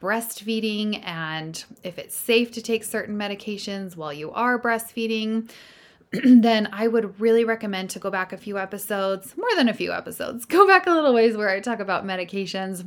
breastfeeding 0.00 1.02
and 1.04 1.64
if 1.82 1.98
it's 1.98 2.16
safe 2.16 2.52
to 2.52 2.62
take 2.62 2.84
certain 2.84 3.18
medications 3.18 3.96
while 3.96 4.12
you 4.12 4.30
are 4.32 4.58
breastfeeding, 4.58 5.50
then 6.12 6.68
I 6.72 6.88
would 6.88 7.20
really 7.20 7.44
recommend 7.44 7.90
to 7.90 7.98
go 7.98 8.10
back 8.10 8.32
a 8.32 8.38
few 8.38 8.58
episodes, 8.58 9.36
more 9.36 9.50
than 9.56 9.68
a 9.68 9.74
few 9.74 9.92
episodes. 9.92 10.44
Go 10.46 10.66
back 10.66 10.86
a 10.86 10.90
little 10.90 11.12
ways 11.12 11.36
where 11.36 11.50
I 11.50 11.60
talk 11.60 11.80
about 11.80 12.06
medications 12.06 12.84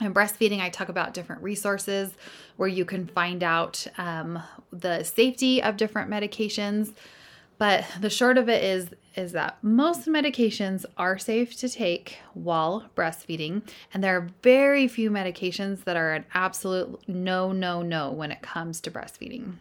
and 0.00 0.14
breastfeeding, 0.14 0.60
I 0.60 0.70
talk 0.70 0.88
about 0.88 1.12
different 1.12 1.42
resources 1.42 2.14
where 2.56 2.68
you 2.68 2.84
can 2.84 3.06
find 3.06 3.42
out 3.42 3.86
um, 3.98 4.42
the 4.72 5.02
safety 5.02 5.62
of 5.62 5.76
different 5.76 6.10
medications. 6.10 6.94
But 7.58 7.84
the 8.00 8.08
short 8.08 8.38
of 8.38 8.48
it 8.48 8.64
is 8.64 8.88
is 9.20 9.32
that 9.32 9.62
most 9.62 10.06
medications 10.06 10.84
are 10.96 11.18
safe 11.18 11.56
to 11.58 11.68
take 11.68 12.18
while 12.32 12.90
breastfeeding, 12.96 13.62
and 13.92 14.02
there 14.02 14.16
are 14.16 14.30
very 14.42 14.88
few 14.88 15.10
medications 15.10 15.84
that 15.84 15.96
are 15.96 16.14
an 16.14 16.24
absolute 16.32 17.06
no, 17.06 17.52
no, 17.52 17.82
no 17.82 18.10
when 18.10 18.32
it 18.32 18.40
comes 18.40 18.80
to 18.80 18.90
breastfeeding. 18.90 19.56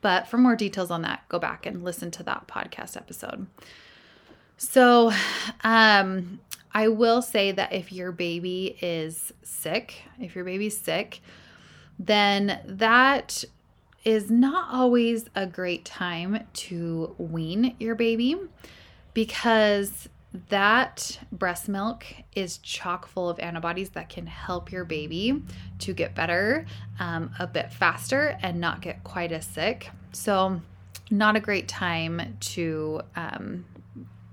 But 0.00 0.26
for 0.26 0.38
more 0.38 0.56
details 0.56 0.90
on 0.90 1.02
that, 1.02 1.26
go 1.28 1.38
back 1.38 1.66
and 1.66 1.84
listen 1.84 2.10
to 2.12 2.22
that 2.24 2.48
podcast 2.48 2.96
episode. 2.96 3.46
So, 4.56 5.12
um, 5.62 6.40
I 6.72 6.88
will 6.88 7.22
say 7.22 7.52
that 7.52 7.72
if 7.72 7.92
your 7.92 8.12
baby 8.12 8.76
is 8.80 9.32
sick, 9.42 10.02
if 10.20 10.34
your 10.34 10.44
baby's 10.44 10.78
sick, 10.78 11.20
then 11.98 12.60
that 12.64 13.44
is 14.04 14.30
not 14.30 14.72
always 14.72 15.28
a 15.34 15.46
great 15.46 15.84
time 15.84 16.46
to 16.54 17.14
wean 17.18 17.76
your 17.78 17.94
baby 17.94 18.36
because 19.20 20.08
that 20.48 21.20
breast 21.30 21.68
milk 21.68 22.06
is 22.34 22.56
chock 22.56 23.06
full 23.06 23.28
of 23.28 23.38
antibodies 23.38 23.90
that 23.90 24.08
can 24.08 24.26
help 24.26 24.72
your 24.72 24.82
baby 24.82 25.42
to 25.78 25.92
get 25.92 26.14
better 26.14 26.64
um, 26.98 27.30
a 27.38 27.46
bit 27.46 27.70
faster 27.70 28.38
and 28.40 28.58
not 28.58 28.80
get 28.80 29.04
quite 29.04 29.30
as 29.30 29.44
sick. 29.44 29.90
So, 30.12 30.62
not 31.10 31.36
a 31.36 31.40
great 31.40 31.68
time 31.68 32.38
to 32.40 33.02
um, 33.14 33.66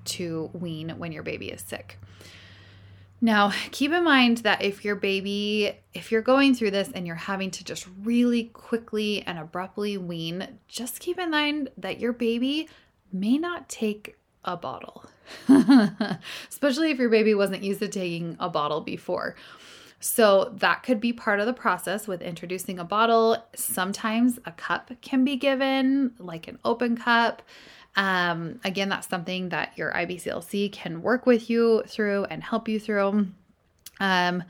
to 0.06 0.50
wean 0.54 0.92
when 0.92 1.12
your 1.12 1.24
baby 1.24 1.50
is 1.50 1.60
sick. 1.60 2.00
Now, 3.20 3.52
keep 3.72 3.92
in 3.92 4.06
mind 4.06 4.38
that 4.38 4.62
if 4.62 4.86
your 4.86 4.96
baby, 4.96 5.74
if 5.94 6.14
you're 6.14 6.22
going 6.22 6.56
through 6.56 6.72
this 6.72 6.90
and 6.94 7.06
you're 7.06 7.18
having 7.18 7.52
to 7.52 7.66
just 7.66 7.90
really 8.04 8.46
quickly 8.46 9.22
and 9.24 9.38
abruptly 9.38 9.98
wean, 9.98 10.60
just 10.70 11.02
keep 11.02 11.20
in 11.20 11.30
mind 11.30 11.72
that 11.76 12.00
your 12.00 12.14
baby 12.14 12.70
may 13.12 13.38
not 13.38 13.68
take 13.68 14.18
a 14.48 14.58
bottle, 14.58 15.06
especially 16.50 16.90
if 16.90 16.98
your 16.98 17.10
baby 17.10 17.36
wasn't 17.36 17.62
used 17.62 17.82
to 17.82 17.88
taking 17.88 18.36
a 18.40 18.50
bottle 18.50 18.82
before. 18.82 19.36
So, 20.00 20.54
that 20.58 20.84
could 20.84 21.02
be 21.02 21.12
part 21.12 21.40
of 21.40 21.48
the 21.48 21.54
process 21.54 22.08
with 22.08 22.22
introducing 22.22 22.78
a 22.78 22.84
bottle. 22.84 23.38
Sometimes 23.56 24.40
a 24.46 24.52
cup 24.52 24.92
can 25.02 25.26
be 25.26 25.38
given, 25.38 26.14
like 26.20 26.48
an 26.48 26.60
open 26.64 26.96
cup. 26.96 27.42
Um, 27.96 28.60
again, 28.64 28.90
that's 28.90 29.08
something 29.08 29.50
that 29.50 29.76
your 29.76 29.92
IBCLC 29.92 30.72
can 30.72 31.02
work 31.02 31.26
with 31.26 31.50
you 31.50 31.84
through 31.88 32.26
and 32.26 32.44
help 32.44 32.68
you 32.68 32.80
through. 32.80 33.28
Um, 34.00 34.44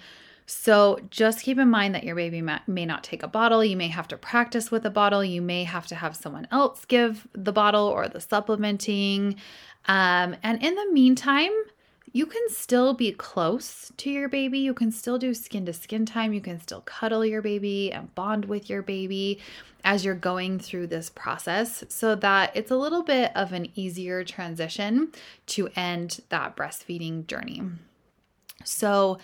so 0.49 0.99
just 1.09 1.41
keep 1.41 1.57
in 1.59 1.69
mind 1.69 1.93
that 1.93 2.05
your 2.05 2.15
baby 2.15 2.41
may 2.41 2.85
not 2.85 3.03
take 3.03 3.21
a 3.21 3.27
bottle. 3.27 3.63
You 3.63 3.75
may 3.75 3.89
have 3.89 4.07
to 4.09 4.17
practice 4.17 4.71
with 4.71 4.85
a 4.85 4.89
bottle. 4.89 5.23
You 5.23 5.41
may 5.41 5.65
have 5.65 5.87
to 5.87 5.95
have 5.95 6.15
someone 6.15 6.47
else 6.51 6.85
give 6.85 7.27
the 7.33 7.51
bottle 7.51 7.85
or 7.85 8.07
the 8.07 8.21
supplementing. 8.21 9.35
Um, 9.87 10.35
and 10.43 10.61
in 10.63 10.75
the 10.75 10.91
meantime, 10.91 11.51
you 12.13 12.25
can 12.25 12.49
still 12.49 12.93
be 12.93 13.11
close 13.11 13.91
to 13.97 14.09
your 14.09 14.29
baby. 14.29 14.59
You 14.59 14.73
can 14.73 14.91
still 14.91 15.17
do 15.17 15.33
skin 15.33 15.65
to 15.65 15.73
skin 15.73 16.05
time. 16.05 16.33
You 16.33 16.41
can 16.41 16.59
still 16.59 16.81
cuddle 16.81 17.25
your 17.25 17.41
baby 17.41 17.91
and 17.91 18.13
bond 18.15 18.45
with 18.45 18.69
your 18.69 18.81
baby 18.81 19.39
as 19.83 20.03
you're 20.03 20.15
going 20.15 20.59
through 20.59 20.87
this 20.87 21.09
process 21.09 21.83
so 21.89 22.15
that 22.15 22.51
it's 22.55 22.71
a 22.71 22.75
little 22.75 23.03
bit 23.03 23.31
of 23.35 23.53
an 23.53 23.67
easier 23.75 24.23
transition 24.23 25.11
to 25.45 25.69
end 25.75 26.21
that 26.29 26.55
breastfeeding 26.55 27.27
journey. 27.27 27.61
So, 28.63 29.19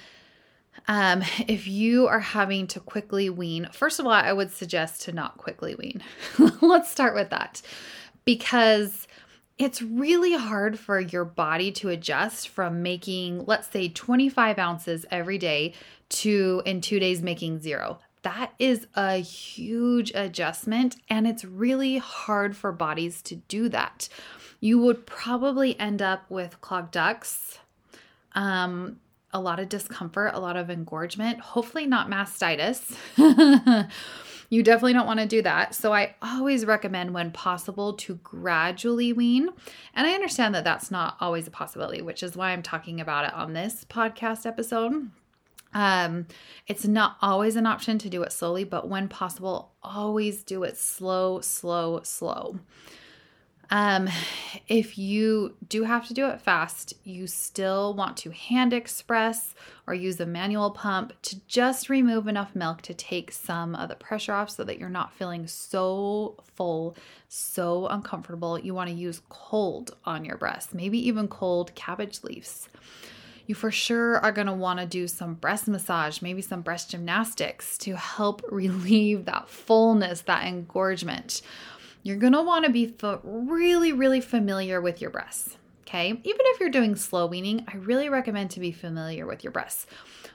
um, 0.88 1.24
if 1.48 1.68
you 1.68 2.08
are 2.08 2.20
having 2.20 2.68
to 2.68 2.80
quickly 2.80 3.30
wean, 3.30 3.70
first 3.72 4.00
of 4.00 4.06
all, 4.06 4.12
I 4.12 4.34
would 4.34 4.52
suggest 4.52 5.02
to 5.04 5.12
not 5.12 5.38
quickly 5.38 5.76
wean. 5.76 6.04
Let's 6.62 6.92
start 6.92 7.16
with 7.16 7.30
that 7.30 7.62
because 8.26 9.08
it's 9.58 9.82
really 9.82 10.36
hard 10.36 10.80
for 10.80 11.00
your 11.00 11.26
body 11.26 11.72
to 11.74 11.90
adjust 11.90 12.50
from 12.50 12.82
making, 12.82 13.46
let's 13.46 13.68
say, 13.68 13.88
25 13.88 14.58
ounces 14.58 15.06
every 15.12 15.38
day 15.38 15.74
to 16.10 16.62
in 16.66 16.82
two 16.82 17.00
days 17.00 17.22
making 17.22 17.60
zero. 17.60 18.00
That 18.24 18.54
is 18.58 18.88
a 18.96 19.18
huge 19.18 20.12
adjustment, 20.16 20.96
and 21.10 21.28
it's 21.28 21.44
really 21.44 21.98
hard 21.98 22.56
for 22.56 22.72
bodies 22.72 23.22
to 23.24 23.36
do 23.36 23.70
that. 23.70 24.08
You 24.60 24.80
would 24.80 25.06
probably 25.06 25.78
end 25.78 26.02
up 26.02 26.30
with 26.30 26.62
clogged 26.62 26.92
ducts, 26.92 27.60
um, 28.34 29.02
a 29.34 29.40
lot 29.40 29.60
of 29.60 29.70
discomfort, 29.70 30.32
a 30.34 30.40
lot 30.40 30.56
of 30.56 30.70
engorgement, 30.70 31.40
hopefully 31.40 31.86
not 31.86 32.10
mastitis. 32.10 32.96
You 34.54 34.62
definitely 34.62 34.94
don't 34.94 35.08
want 35.08 35.20
to 35.20 35.26
do 35.26 35.42
that. 35.42 35.74
So 35.74 35.94
I 35.94 36.14
always 36.22 36.64
recommend, 36.64 37.12
when 37.12 37.32
possible, 37.32 37.94
to 37.94 38.18
gradually 38.18 39.12
wean. 39.12 39.50
And 39.96 40.06
I 40.06 40.14
understand 40.14 40.54
that 40.54 40.64
that's 40.64 40.92
not 40.92 41.18
always 41.20 41.48
a 41.48 41.52
possibility, 41.52 42.04
which 42.04 42.22
is 42.22 42.36
why 42.36 42.52
I'm 42.52 42.62
talking 42.62 43.02
about 43.02 43.26
it 43.26 43.34
on 43.34 43.54
this 43.54 43.84
podcast 43.90 44.46
episode. 44.46 45.10
Um, 45.74 46.28
it's 46.68 46.86
not 46.86 47.18
always 47.20 47.56
an 47.56 47.66
option 47.66 47.98
to 47.98 48.10
do 48.10 48.22
it 48.22 48.32
slowly, 48.32 48.64
but 48.64 48.88
when 48.88 49.08
possible, 49.08 49.72
always 49.82 50.44
do 50.44 50.62
it 50.62 50.78
slow, 50.78 51.42
slow, 51.42 52.02
slow. 52.04 52.60
Um, 53.74 54.08
if 54.68 55.00
you 55.00 55.56
do 55.68 55.82
have 55.82 56.08
to 56.08 56.14
do 56.14 56.28
it 56.28 56.40
fast, 56.40 56.94
you 57.04 57.26
still 57.26 57.96
want 57.96 58.18
to 58.18 58.30
hand 58.30 58.72
express 58.72 59.56
or 59.88 59.96
use 59.96 60.20
a 60.20 60.28
manual 60.28 60.70
pump 60.70 61.12
to 61.24 61.42
just 61.48 61.90
remove 61.90 62.28
enough 62.28 62.56
milk 62.56 62.84
to 62.84 62.94
take 62.94 63.32
some 63.32 63.74
of 63.74 63.90
the 63.90 63.96
pressure 63.96 64.32
off 64.32 64.52
so 64.52 64.64
that 64.64 64.78
you're 64.78 64.90
not 64.90 65.16
feeling 65.16 65.48
so 65.48 66.36
full, 66.54 66.96
so 67.30 67.88
uncomfortable. 67.88 68.60
You 68.60 68.76
want 68.76 68.92
to 68.92 68.96
use 68.96 69.24
cold 69.30 69.96
on 70.06 70.24
your 70.24 70.38
breast, 70.38 70.76
maybe 70.76 71.00
even 71.08 71.28
cold 71.28 71.74
cabbage 71.74 72.24
leaves. 72.24 72.70
You 73.48 73.56
for 73.56 73.72
sure 73.72 74.20
are 74.20 74.32
going 74.32 74.48
to 74.48 74.54
want 74.54 74.82
to 74.82 74.86
do 74.86 75.08
some 75.08 75.34
breast 75.34 75.68
massage, 75.68 76.22
maybe 76.22 76.44
some 76.44 76.62
breast 76.62 76.92
gymnastics 76.92 77.80
to 77.80 77.96
help 77.96 78.44
relieve 78.52 79.26
that 79.26 79.50
fullness, 79.50 80.22
that 80.22 80.46
engorgement 80.46 81.42
you're 82.04 82.18
going 82.18 82.34
to 82.34 82.42
want 82.42 82.66
to 82.66 82.72
be 82.72 82.94
really, 83.24 83.94
really 83.94 84.22
familiar 84.22 84.80
with 84.82 85.02
your 85.02 85.10
breasts. 85.10 85.58
Okay. 85.82 86.10
Even 86.10 86.22
if 86.24 86.60
you're 86.60 86.70
doing 86.70 86.96
slow 86.96 87.28
weaning, 87.28 87.66
I 87.68 87.78
really 87.78 88.10
recommend 88.10 88.52
to 88.52 88.60
be 88.60 88.72
familiar 88.72 89.26
with 89.26 89.44
your 89.44 89.52
breasts. 89.52 89.86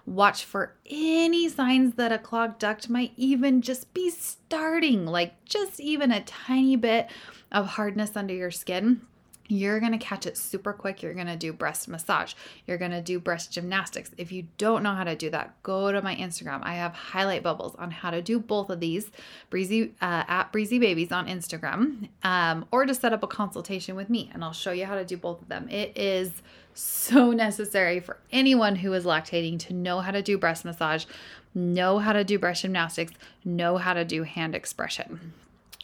Watch 0.07 0.45
for 0.45 0.75
any 0.87 1.49
signs 1.49 1.95
that 1.95 2.13
a 2.13 2.19
clogged 2.19 2.61
duct 2.61 2.89
might 2.89 3.13
even 3.17 3.61
just 3.61 3.93
be 3.93 4.09
starting, 4.11 5.05
like 5.05 5.45
just 5.45 5.81
even 5.81 6.13
a 6.13 6.23
tiny 6.23 6.77
bit 6.77 7.11
of 7.51 7.67
hardness 7.67 8.17
under 8.17 8.35
your 8.35 8.51
skin 8.51 9.01
you're 9.49 9.81
going 9.81 9.93
to 9.93 9.99
catch 9.99 10.27
it 10.27 10.37
super 10.37 10.73
quick. 10.75 11.03
You're 11.03 11.15
going 11.15 11.27
to 11.27 11.37
do 11.37 11.53
breast 11.53 11.89
massage. 11.89 12.35
You're 12.67 12.79
going 12.79 12.91
to 12.91 13.01
do 13.01 13.19
breast 13.19 13.51
gymnastics. 13.51 14.11
If 14.19 14.31
you 14.31 14.47
don't 14.59 14.83
know 14.83 14.95
how 14.95 15.05
to 15.05 15.17
do 15.17 15.31
that, 15.31 15.61
go 15.63 15.91
to 15.91 16.03
my 16.03 16.15
Instagram. 16.15 16.61
I 16.63 16.75
have 16.75 16.93
highlight 16.93 17.43
bubbles 17.43 17.75
on 17.77 17.91
how 17.91 18.11
to 18.11 18.21
do 18.21 18.39
both 18.39 18.69
of 18.69 18.81
these. 18.81 19.11
Breezy 19.49 19.95
uh, 20.03 20.25
at 20.29 20.53
Breezy 20.53 20.79
Babies 20.79 21.13
on 21.13 21.27
Instagram, 21.27 22.09
um, 22.23 22.67
or 22.71 22.85
to 22.85 22.95
set 22.95 23.13
up 23.13 23.23
a 23.23 23.27
consultation 23.27 23.97
with 23.97 24.11
me, 24.11 24.31
and 24.35 24.45
I'll 24.45 24.53
show 24.53 24.73
you 24.73 24.85
how 24.85 24.97
to 24.97 25.05
do 25.05 25.17
both 25.17 25.41
of 25.41 25.49
them. 25.49 25.69
It 25.71 25.97
is 25.97 26.43
so 26.75 27.31
necessary 27.33 28.01
for 28.01 28.19
anyone 28.31 28.77
who 28.77 28.93
is 28.93 29.05
lactating 29.05 29.59
to 29.61 29.73
know 29.73 30.01
how 30.01 30.11
to 30.11 30.23
do 30.23 30.37
breast 30.37 30.65
massage, 30.65 31.07
know 31.55 31.99
how 31.99 32.13
to 32.13 32.23
do 32.23 32.39
breast 32.39 32.63
gymnastics, 32.63 33.13
know 33.45 33.79
how 33.79 33.95
to 33.95 34.05
do 34.05 34.25
hand 34.25 34.55
expression. 34.55 35.33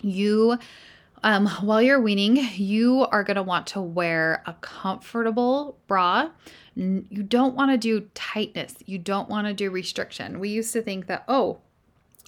You 0.02 0.58
um, 1.24 1.46
while 1.62 1.80
you're 1.80 2.02
weaning, 2.02 2.36
you 2.54 3.06
are 3.10 3.24
going 3.24 3.36
to 3.36 3.42
want 3.42 3.66
to 3.68 3.80
wear 3.80 4.42
a 4.44 4.52
comfortable 4.60 5.78
bra. 5.86 6.28
You 6.76 7.22
don't 7.22 7.54
want 7.54 7.70
to 7.70 7.78
do 7.78 8.10
tightness. 8.12 8.74
You 8.84 8.98
don't 8.98 9.30
want 9.30 9.46
to 9.46 9.54
do 9.54 9.70
restriction. 9.70 10.38
We 10.38 10.50
used 10.50 10.74
to 10.74 10.82
think 10.82 11.06
that, 11.06 11.24
oh, 11.26 11.60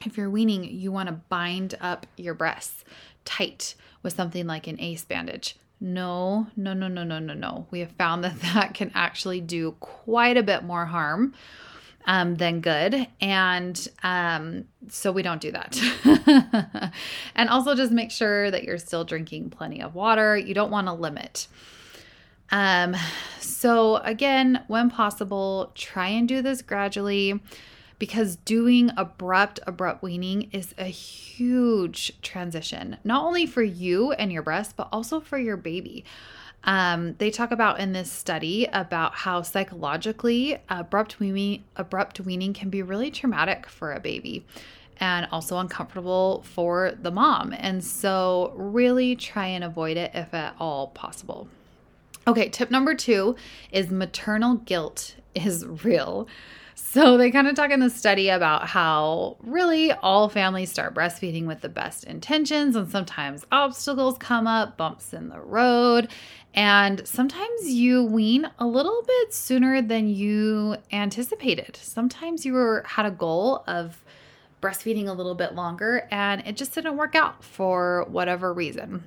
if 0.06 0.16
you're 0.16 0.30
weaning, 0.30 0.64
you 0.64 0.90
want 0.90 1.10
to 1.10 1.20
bind 1.28 1.76
up 1.78 2.06
your 2.16 2.32
breasts 2.32 2.84
tight 3.26 3.74
with 4.02 4.14
something 4.14 4.46
like 4.46 4.66
an 4.66 4.80
ace 4.80 5.04
bandage. 5.04 5.56
No, 5.78 6.46
no, 6.56 6.72
no, 6.72 6.88
no, 6.88 7.04
no, 7.04 7.18
no, 7.18 7.34
no. 7.34 7.66
We 7.70 7.80
have 7.80 7.92
found 7.92 8.24
that 8.24 8.40
that 8.54 8.72
can 8.72 8.92
actually 8.94 9.42
do 9.42 9.72
quite 9.78 10.38
a 10.38 10.42
bit 10.42 10.64
more 10.64 10.86
harm 10.86 11.34
um, 12.06 12.36
than 12.36 12.60
good. 12.60 13.06
And 13.20 13.88
um, 14.02 14.64
so 14.88 15.12
we 15.12 15.22
don't 15.22 15.40
do 15.40 15.52
that. 15.52 16.92
and 17.34 17.48
also 17.50 17.74
just 17.74 17.92
make 17.92 18.10
sure 18.10 18.50
that 18.50 18.64
you're 18.64 18.78
still 18.78 19.04
drinking 19.04 19.50
plenty 19.50 19.82
of 19.82 19.94
water. 19.94 20.36
You 20.36 20.54
don't 20.54 20.70
want 20.70 20.86
to 20.86 20.92
limit. 20.92 21.48
Um, 22.50 22.96
so 23.40 23.96
again, 23.96 24.62
when 24.68 24.88
possible, 24.88 25.72
try 25.74 26.08
and 26.08 26.28
do 26.28 26.42
this 26.42 26.62
gradually 26.62 27.40
because 27.98 28.36
doing 28.36 28.90
abrupt, 28.96 29.58
abrupt 29.66 30.02
weaning 30.02 30.50
is 30.52 30.74
a 30.78 30.84
huge 30.84 32.20
transition, 32.20 32.98
not 33.04 33.24
only 33.24 33.46
for 33.46 33.62
you 33.62 34.12
and 34.12 34.30
your 34.30 34.42
breast, 34.42 34.76
but 34.76 34.88
also 34.92 35.18
for 35.18 35.38
your 35.38 35.56
baby. 35.56 36.04
Um, 36.66 37.14
they 37.18 37.30
talk 37.30 37.52
about 37.52 37.78
in 37.78 37.92
this 37.92 38.10
study 38.10 38.68
about 38.72 39.14
how 39.14 39.42
psychologically 39.42 40.58
abrupt 40.68 41.20
weaning, 41.20 41.64
abrupt 41.76 42.20
weaning 42.20 42.52
can 42.52 42.70
be 42.70 42.82
really 42.82 43.10
traumatic 43.10 43.66
for 43.66 43.92
a 43.92 44.00
baby 44.00 44.44
and 44.98 45.28
also 45.30 45.58
uncomfortable 45.58 46.42
for 46.42 46.92
the 47.00 47.10
mom. 47.10 47.54
And 47.56 47.84
so, 47.84 48.52
really 48.56 49.14
try 49.14 49.46
and 49.46 49.62
avoid 49.62 49.96
it 49.96 50.10
if 50.14 50.34
at 50.34 50.56
all 50.58 50.88
possible. 50.88 51.48
Okay, 52.26 52.48
tip 52.48 52.70
number 52.70 52.94
two 52.94 53.36
is 53.70 53.90
maternal 53.90 54.56
guilt 54.56 55.14
is 55.34 55.64
real. 55.84 56.26
So 56.74 57.16
they 57.16 57.30
kind 57.30 57.46
of 57.46 57.54
talk 57.54 57.70
in 57.70 57.80
the 57.80 57.88
study 57.88 58.28
about 58.28 58.68
how 58.68 59.36
really 59.40 59.92
all 59.92 60.28
families 60.28 60.70
start 60.70 60.94
breastfeeding 60.94 61.46
with 61.46 61.60
the 61.60 61.68
best 61.68 62.04
intentions, 62.04 62.76
and 62.76 62.90
sometimes 62.90 63.46
obstacles 63.50 64.18
come 64.18 64.46
up, 64.46 64.76
bumps 64.76 65.14
in 65.14 65.28
the 65.28 65.40
road, 65.40 66.08
and 66.56 67.06
sometimes 67.06 67.68
you 67.68 68.02
wean 68.02 68.50
a 68.58 68.66
little 68.66 69.02
bit 69.06 69.34
sooner 69.34 69.82
than 69.82 70.08
you 70.08 70.76
anticipated. 70.90 71.76
Sometimes 71.76 72.46
you 72.46 72.54
were, 72.54 72.82
had 72.86 73.04
a 73.04 73.10
goal 73.10 73.62
of 73.66 74.02
breastfeeding 74.62 75.06
a 75.06 75.12
little 75.12 75.34
bit 75.34 75.54
longer, 75.54 76.08
and 76.10 76.42
it 76.46 76.56
just 76.56 76.74
didn't 76.74 76.96
work 76.96 77.14
out 77.14 77.44
for 77.44 78.06
whatever 78.08 78.54
reason. 78.54 79.04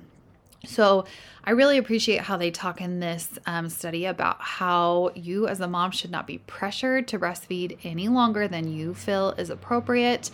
So, 0.64 1.06
I 1.42 1.52
really 1.52 1.78
appreciate 1.78 2.20
how 2.20 2.36
they 2.36 2.50
talk 2.50 2.82
in 2.82 3.00
this 3.00 3.38
um, 3.46 3.70
study 3.70 4.04
about 4.04 4.36
how 4.40 5.10
you, 5.14 5.48
as 5.48 5.60
a 5.60 5.66
mom, 5.66 5.90
should 5.90 6.10
not 6.10 6.26
be 6.26 6.38
pressured 6.38 7.08
to 7.08 7.18
breastfeed 7.18 7.78
any 7.82 8.08
longer 8.08 8.46
than 8.46 8.70
you 8.70 8.92
feel 8.92 9.30
is 9.32 9.48
appropriate. 9.48 10.30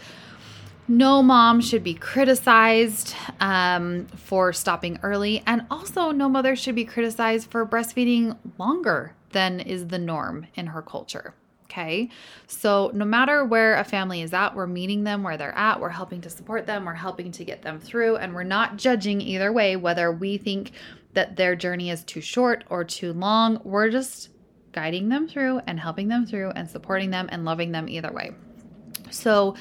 No 0.89 1.21
mom 1.21 1.61
should 1.61 1.83
be 1.83 1.95
criticized 1.95 3.15
um, 3.41 4.07
for 4.15 4.53
stopping 4.53 5.01
early, 5.03 5.43
and 5.47 5.67
also 5.71 6.13
no 6.13 6.29
mother 6.29 6.55
should 6.55 6.77
be 6.77 6.85
criticized 6.85 7.51
for 7.51 7.67
breastfeeding 7.67 8.37
longer 8.59 9.15
than 9.33 9.59
is 9.59 9.89
the 9.89 9.99
norm 9.99 10.47
in 10.55 10.69
her 10.69 10.83
culture. 10.83 11.35
Okay. 11.65 12.09
So, 12.47 12.93
no 12.95 13.05
matter 13.05 13.45
where 13.45 13.75
a 13.75 13.85
family 13.85 14.23
is 14.23 14.33
at, 14.33 14.55
we're 14.55 14.69
meeting 14.69 15.03
them 15.03 15.25
where 15.25 15.37
they're 15.37 15.57
at. 15.59 15.81
We're 15.81 15.89
helping 15.89 16.21
to 16.21 16.31
support 16.31 16.65
them. 16.65 16.85
We're 16.85 16.95
helping 16.95 17.33
to 17.33 17.45
get 17.45 17.63
them 17.63 17.81
through. 17.81 18.17
And 18.17 18.35
we're 18.35 18.45
not 18.45 18.77
judging 18.77 19.21
either 19.21 19.53
way, 19.53 19.75
whether 19.75 20.13
we 20.13 20.39
think 20.39 20.71
that 21.15 21.35
their 21.35 21.57
journey 21.57 21.91
is 21.91 22.05
too 22.05 22.21
short 22.21 22.65
or 22.71 22.85
too 22.85 23.13
long. 23.13 23.61
We're 23.65 23.91
just 23.91 24.31
guiding 24.71 25.09
them 25.09 25.27
through 25.27 25.61
and 25.67 25.81
helping 25.81 26.07
them 26.07 26.25
through 26.25 26.51
and 26.51 26.71
supporting 26.71 27.11
them 27.11 27.29
and 27.33 27.45
loving 27.45 27.73
them 27.73 27.89
either 27.89 28.13
way. 28.13 28.31
So, 29.11 29.57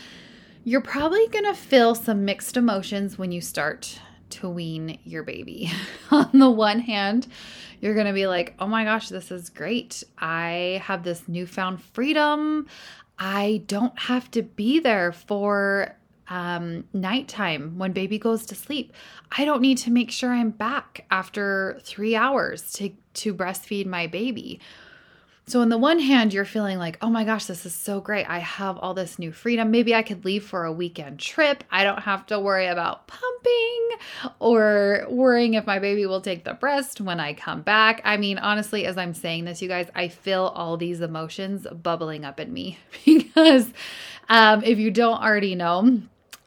you're 0.66 0.82
probably 0.82 1.28
going 1.28 1.46
to 1.46 1.54
feel 1.54 1.94
some 1.94 2.26
mixed 2.26 2.58
emotions 2.58 3.20
when 3.20 3.32
you 3.32 3.40
start 3.40 4.02
to 4.32 4.50
wean 4.50 4.98
your 5.04 5.22
baby. 5.22 5.72
On 6.12 6.28
the 6.34 6.50
one 6.50 6.80
hand, 6.80 7.28
you're 7.80 7.94
going 7.94 8.08
to 8.08 8.14
be 8.14 8.26
like, 8.26 8.56
oh 8.58 8.66
my 8.66 8.84
gosh, 8.84 9.10
this 9.10 9.30
is 9.30 9.50
great. 9.50 10.04
I 10.18 10.82
have 10.84 11.04
this 11.04 11.28
newfound 11.28 11.84
freedom. 11.84 12.66
I 13.20 13.62
don't 13.68 13.98
have 13.98 14.32
to 14.32 14.42
be 14.42 14.80
there 14.80 15.12
for 15.12 15.96
um, 16.30 16.86
nighttime 16.94 17.78
when 17.78 17.92
baby 17.92 18.18
goes 18.18 18.48
to 18.48 18.56
sleep. 18.56 18.92
I 19.38 19.46
don't 19.46 19.62
need 19.62 19.78
to 19.80 19.92
make 19.92 20.10
sure 20.10 20.32
I'm 20.32 20.50
back 20.50 21.06
after 21.12 21.80
three 21.84 22.16
hours 22.16 22.74
to, 22.74 22.90
to 23.14 23.36
breastfeed 23.36 23.86
my 23.86 24.08
baby. 24.08 24.60
So, 25.48 25.62
on 25.62 25.70
the 25.70 25.78
one 25.78 26.00
hand, 26.00 26.34
you're 26.34 26.44
feeling 26.44 26.80
like, 26.80 26.98
oh 27.04 27.10
my 27.10 27.24
gosh, 27.24 27.46
this 27.46 27.68
is 27.68 27.76
so 27.76 28.02
great. 28.02 28.28
I 28.28 28.40
have 28.40 28.80
all 28.80 28.96
this 28.96 29.20
new 29.20 29.32
freedom. 29.32 29.70
Maybe 29.70 29.94
I 29.94 30.02
could 30.02 30.26
leave 30.26 30.44
for 30.44 30.66
a 30.66 30.72
weekend 30.72 31.20
trip. 31.20 31.64
I 31.70 31.84
don't 31.84 32.02
have 32.02 32.26
to 32.28 32.40
worry 32.40 32.66
about 32.66 33.06
pumping 33.06 33.90
or 34.40 35.06
worrying 35.08 35.54
if 35.54 35.68
my 35.68 35.78
baby 35.78 36.08
will 36.08 36.22
take 36.22 36.46
the 36.46 36.56
breast 36.56 37.00
when 37.00 37.20
I 37.20 37.34
come 37.34 37.62
back. 37.62 38.02
I 38.04 38.18
mean, 38.18 38.40
honestly, 38.40 38.88
as 38.88 38.98
I'm 38.98 39.14
saying 39.14 39.46
this, 39.46 39.62
you 39.62 39.68
guys, 39.68 39.88
I 39.94 40.08
feel 40.08 40.52
all 40.56 40.78
these 40.78 41.00
emotions 41.00 41.68
bubbling 41.72 42.26
up 42.26 42.40
in 42.40 42.52
me 42.52 42.80
because 43.06 43.72
um, 44.30 44.64
if 44.64 44.80
you 44.80 44.90
don't 44.90 45.22
already 45.22 45.54
know, 45.54 46.02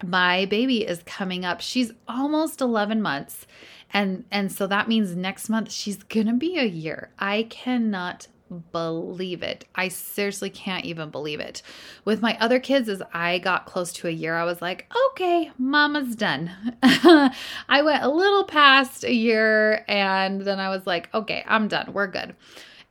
my 0.04 0.46
baby 0.46 0.84
is 0.84 1.04
coming 1.06 1.44
up. 1.44 1.60
She's 1.60 1.92
almost 2.08 2.60
11 2.60 3.00
months. 3.00 3.46
And 3.92 4.24
and 4.30 4.52
so 4.52 4.66
that 4.66 4.86
means 4.86 5.16
next 5.16 5.48
month 5.48 5.72
she's 5.72 6.02
going 6.02 6.26
to 6.26 6.34
be 6.34 6.58
a 6.58 6.64
year. 6.64 7.10
I 7.18 7.44
cannot 7.44 8.26
believe 8.72 9.42
it. 9.42 9.64
I 9.74 9.88
seriously 9.88 10.50
can't 10.50 10.84
even 10.84 11.10
believe 11.10 11.40
it. 11.40 11.62
With 12.04 12.22
my 12.22 12.36
other 12.40 12.58
kids, 12.58 12.88
as 12.88 13.02
I 13.12 13.38
got 13.38 13.66
close 13.66 13.92
to 13.94 14.08
a 14.08 14.12
year, 14.12 14.36
I 14.36 14.44
was 14.44 14.62
like, 14.62 14.90
okay, 15.10 15.50
mama's 15.58 16.16
done. 16.16 16.50
I 16.82 17.82
went 17.82 18.02
a 18.02 18.08
little 18.08 18.44
past 18.44 19.04
a 19.04 19.12
year 19.12 19.84
and 19.88 20.42
then 20.42 20.58
I 20.58 20.68
was 20.68 20.86
like, 20.86 21.12
okay, 21.14 21.44
I'm 21.46 21.68
done. 21.68 21.92
We're 21.92 22.06
good. 22.06 22.34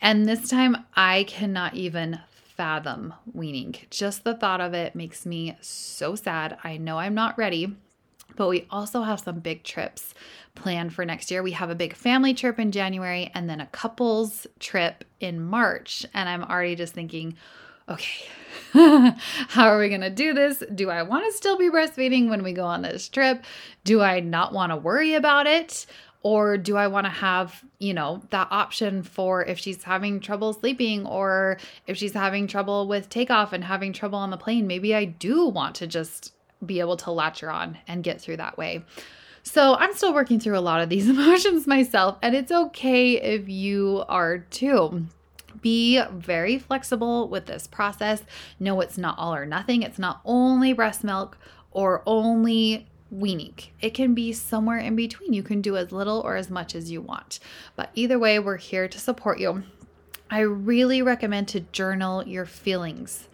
And 0.01 0.27
this 0.27 0.49
time 0.49 0.85
I 0.95 1.23
cannot 1.23 1.73
even 1.75 2.19
fathom 2.55 3.13
weaning. 3.33 3.75
Just 3.89 4.23
the 4.23 4.35
thought 4.35 4.61
of 4.61 4.73
it 4.73 4.95
makes 4.95 5.25
me 5.25 5.55
so 5.61 6.15
sad. 6.15 6.57
I 6.63 6.77
know 6.77 6.97
I'm 6.97 7.13
not 7.13 7.37
ready, 7.37 7.75
but 8.35 8.47
we 8.47 8.67
also 8.69 9.01
have 9.01 9.19
some 9.19 9.39
big 9.39 9.63
trips 9.63 10.13
planned 10.55 10.93
for 10.93 11.05
next 11.05 11.31
year. 11.31 11.41
We 11.41 11.51
have 11.51 11.69
a 11.69 11.75
big 11.75 11.95
family 11.95 12.33
trip 12.33 12.59
in 12.59 12.71
January 12.71 13.31
and 13.33 13.49
then 13.49 13.61
a 13.61 13.67
couples 13.67 14.47
trip 14.59 15.03
in 15.19 15.41
March. 15.41 16.05
And 16.13 16.27
I'm 16.27 16.43
already 16.43 16.75
just 16.75 16.93
thinking, 16.93 17.35
okay, 17.89 18.25
how 18.73 19.67
are 19.67 19.79
we 19.79 19.89
going 19.89 20.01
to 20.01 20.09
do 20.09 20.33
this? 20.33 20.63
Do 20.73 20.89
I 20.89 21.03
want 21.03 21.25
to 21.25 21.37
still 21.37 21.57
be 21.57 21.69
breastfeeding 21.69 22.29
when 22.29 22.43
we 22.43 22.53
go 22.53 22.65
on 22.65 22.81
this 22.81 23.07
trip? 23.07 23.43
Do 23.83 24.01
I 24.01 24.19
not 24.19 24.53
want 24.53 24.71
to 24.71 24.77
worry 24.77 25.13
about 25.13 25.47
it? 25.47 25.85
Or 26.23 26.57
do 26.57 26.75
I 26.75 26.87
want 26.87 27.05
to 27.05 27.11
have, 27.11 27.63
you 27.79 27.93
know, 27.93 28.21
that 28.31 28.49
option 28.51 29.03
for 29.03 29.45
if 29.45 29.59
she's 29.59 29.83
having 29.83 30.19
trouble 30.19 30.51
sleeping 30.51 31.05
or 31.05 31.57
if 31.85 31.95
she's 31.95 32.13
having 32.13 32.47
trouble 32.47 32.87
with 32.87 33.09
takeoff 33.09 33.53
and 33.53 33.63
having 33.63 33.93
trouble 33.93 34.17
on 34.19 34.31
the 34.31 34.37
plane? 34.37 34.67
Maybe 34.67 34.93
I 34.93 35.05
do 35.05 35.47
want 35.47 35.75
to 35.75 35.87
just 35.87 36.33
be 36.65 36.79
able 36.79 36.97
to 36.97 37.11
latch 37.11 37.43
on 37.43 37.77
and 37.87 38.03
get 38.03 38.21
through 38.21 38.37
that 38.37 38.57
way. 38.57 38.83
So 39.43 39.75
I'm 39.75 39.93
still 39.93 40.13
working 40.13 40.39
through 40.39 40.57
a 40.57 40.59
lot 40.59 40.81
of 40.81 40.89
these 40.89 41.07
emotions 41.09 41.67
myself, 41.67 42.17
and 42.21 42.35
it's 42.35 42.51
okay 42.51 43.13
if 43.13 43.47
you 43.47 44.03
are 44.09 44.39
too. 44.39 45.05
Be 45.61 46.01
very 46.11 46.59
flexible 46.59 47.29
with 47.29 47.45
this 47.45 47.65
process. 47.65 48.23
No, 48.59 48.81
it's 48.81 48.97
not 48.97 49.17
all 49.17 49.33
or 49.33 49.45
nothing. 49.45 49.81
It's 49.83 49.97
not 49.97 50.21
only 50.25 50.73
breast 50.73 51.03
milk 51.03 51.37
or 51.71 52.03
only 52.05 52.87
weaning. 53.09 53.55
It 53.81 53.93
can 53.93 54.13
be 54.13 54.33
somewhere 54.33 54.79
in 54.79 54.95
between. 54.95 55.33
You 55.33 55.43
can 55.43 55.61
do 55.61 55.77
as 55.77 55.91
little 55.91 56.19
or 56.19 56.35
as 56.35 56.49
much 56.49 56.75
as 56.75 56.91
you 56.91 57.01
want. 57.01 57.39
But 57.75 57.89
either 57.95 58.19
way, 58.19 58.39
we're 58.39 58.57
here 58.57 58.87
to 58.87 58.99
support 58.99 59.39
you. 59.39 59.63
I 60.29 60.41
really 60.41 61.01
recommend 61.01 61.47
to 61.49 61.61
journal 61.61 62.27
your 62.27 62.45
feelings 62.45 63.29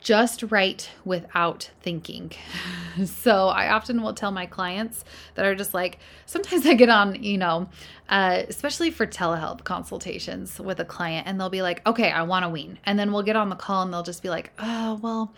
just 0.00 0.44
write 0.50 0.90
without 1.04 1.70
thinking. 1.80 2.32
so 3.04 3.48
I 3.48 3.70
often 3.70 4.02
will 4.02 4.14
tell 4.14 4.30
my 4.30 4.46
clients 4.46 5.04
that 5.34 5.44
are 5.44 5.54
just 5.54 5.74
like, 5.74 5.98
sometimes 6.26 6.66
I 6.66 6.74
get 6.74 6.88
on, 6.88 7.22
you 7.22 7.38
know, 7.38 7.68
uh, 8.08 8.42
especially 8.48 8.90
for 8.90 9.06
telehealth 9.06 9.64
consultations 9.64 10.58
with 10.58 10.80
a 10.80 10.84
client, 10.84 11.26
and 11.26 11.40
they'll 11.40 11.50
be 11.50 11.62
like, 11.62 11.86
okay, 11.86 12.10
I 12.10 12.22
want 12.22 12.44
to 12.44 12.48
wean. 12.48 12.78
And 12.84 12.98
then 12.98 13.12
we'll 13.12 13.22
get 13.22 13.36
on 13.36 13.48
the 13.48 13.56
call 13.56 13.82
and 13.82 13.92
they'll 13.92 14.02
just 14.02 14.22
be 14.22 14.30
like, 14.30 14.52
oh, 14.58 14.98
well, 15.02 15.34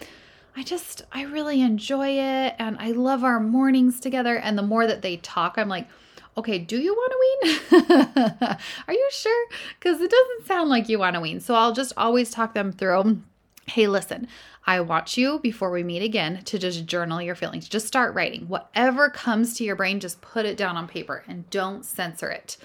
I 0.56 0.62
just, 0.62 1.02
I 1.12 1.22
really 1.22 1.60
enjoy 1.60 2.08
it 2.10 2.54
and 2.58 2.76
I 2.78 2.90
love 2.90 3.24
our 3.24 3.40
mornings 3.40 4.00
together. 4.00 4.36
And 4.36 4.58
the 4.58 4.62
more 4.62 4.86
that 4.86 5.02
they 5.02 5.16
talk, 5.16 5.54
I'm 5.56 5.68
like, 5.68 5.88
okay, 6.36 6.58
do 6.58 6.78
you 6.78 6.94
want 6.94 7.12
to 7.12 7.78
wean? 7.78 8.56
Are 8.88 8.94
you 8.94 9.08
sure? 9.12 9.46
Because 9.78 10.00
it 10.00 10.10
doesn't 10.10 10.46
sound 10.46 10.68
like 10.68 10.88
you 10.88 10.98
want 10.98 11.14
to 11.14 11.20
wean. 11.20 11.40
So 11.40 11.54
I'll 11.54 11.72
just 11.72 11.92
always 11.96 12.30
talk 12.30 12.54
them 12.54 12.72
through 12.72 13.22
hey, 13.70 13.86
listen, 13.86 14.26
I 14.66 14.80
want 14.80 15.16
you 15.16 15.38
before 15.38 15.70
we 15.70 15.84
meet 15.84 16.02
again 16.02 16.42
to 16.44 16.58
just 16.58 16.86
journal 16.86 17.22
your 17.22 17.36
feelings. 17.36 17.68
Just 17.68 17.86
start 17.86 18.14
writing. 18.14 18.48
Whatever 18.48 19.08
comes 19.08 19.54
to 19.54 19.64
your 19.64 19.76
brain, 19.76 20.00
just 20.00 20.20
put 20.20 20.44
it 20.44 20.56
down 20.56 20.76
on 20.76 20.88
paper 20.88 21.22
and 21.28 21.48
don't 21.50 21.84
censor 21.84 22.30
it. 22.30 22.56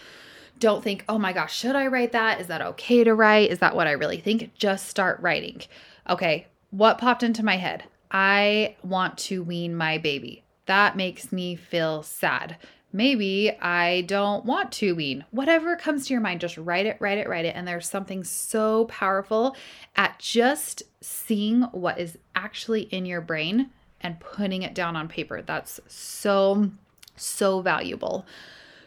Don't 0.58 0.84
think, 0.84 1.06
oh 1.08 1.20
my 1.20 1.32
gosh, 1.32 1.56
should 1.56 1.76
I 1.76 1.88
write 1.88 2.12
that? 2.14 2.42
Is 2.42 2.48
that 2.48 2.62
okay 2.62 3.04
to 3.04 3.14
write? 3.14 3.52
Is 3.52 3.60
that 3.60 3.76
what 3.76 3.88
I 3.88 3.92
really 3.92 4.20
think? 4.20 4.54
Just 4.56 4.88
start 4.88 5.20
writing. 5.20 5.62
Okay, 6.10 6.48
what 6.72 6.98
popped 6.98 7.24
into 7.24 7.46
my 7.46 7.58
head? 7.58 7.84
I 8.10 8.76
want 8.84 9.18
to 9.20 9.44
wean 9.44 9.76
my 9.76 9.98
baby. 10.00 10.44
That 10.66 10.98
makes 10.98 11.32
me 11.32 11.56
feel 11.56 12.02
sad. 12.02 12.58
Maybe 12.96 13.52
I 13.60 14.04
don't 14.08 14.46
want 14.46 14.72
to 14.74 14.96
wean. 14.96 15.26
Whatever 15.32 15.76
comes 15.76 16.08
to 16.08 16.14
your 16.14 16.22
mind, 16.22 16.40
just 16.40 16.56
write 16.56 16.86
it, 16.86 16.96
write 17.02 17.18
it, 17.18 17.28
write 17.28 17.44
it. 17.44 17.54
And 17.54 17.68
there's 17.68 17.90
something 17.90 18.24
so 18.24 18.86
powerful 18.86 19.58
at 19.98 20.18
just 20.18 20.82
seeing 21.02 21.64
what 21.74 22.00
is 22.00 22.18
actually 22.38 22.84
in 22.84 23.06
your 23.06 23.20
brain 23.20 23.70
and 24.00 24.18
putting 24.22 24.64
it 24.64 24.74
down 24.74 24.96
on 24.96 25.10
paper. 25.10 25.42
That's 25.42 25.82
so, 25.90 26.72
so 27.18 27.60
valuable. 27.60 28.26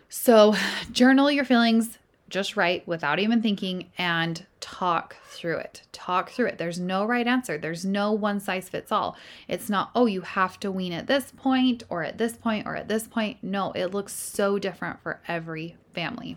So, 0.09 0.55
journal 0.91 1.31
your 1.31 1.45
feelings, 1.45 1.99
just 2.29 2.57
write 2.57 2.87
without 2.87 3.19
even 3.19 3.43
thinking 3.43 3.91
and 3.97 4.47
talk 4.61 5.17
through 5.25 5.59
it. 5.59 5.83
Talk 5.93 6.31
through 6.31 6.47
it. 6.47 6.59
There's 6.59 6.79
no 6.79 7.05
right 7.05 7.27
answer. 7.27 7.59
There's 7.59 7.85
no 7.85 8.13
one 8.13 8.41
size 8.41 8.69
fits 8.69 8.93
all. 8.93 9.17
It's 9.47 9.69
not, 9.69 9.91
oh, 9.95 10.07
you 10.07 10.21
have 10.21 10.61
to 10.61 10.71
wean 10.71 10.93
at 10.93 11.07
this 11.07 11.33
point 11.37 11.85
or 11.89 12.03
at 12.03 12.19
this 12.19 12.37
point 12.37 12.67
or 12.67 12.77
at 12.77 12.89
this 12.89 13.07
point. 13.07 13.39
No, 13.43 13.73
it 13.73 13.87
looks 13.87 14.13
so 14.13 14.59
different 14.59 15.01
for 15.01 15.21
every 15.29 15.77
family. 15.95 16.37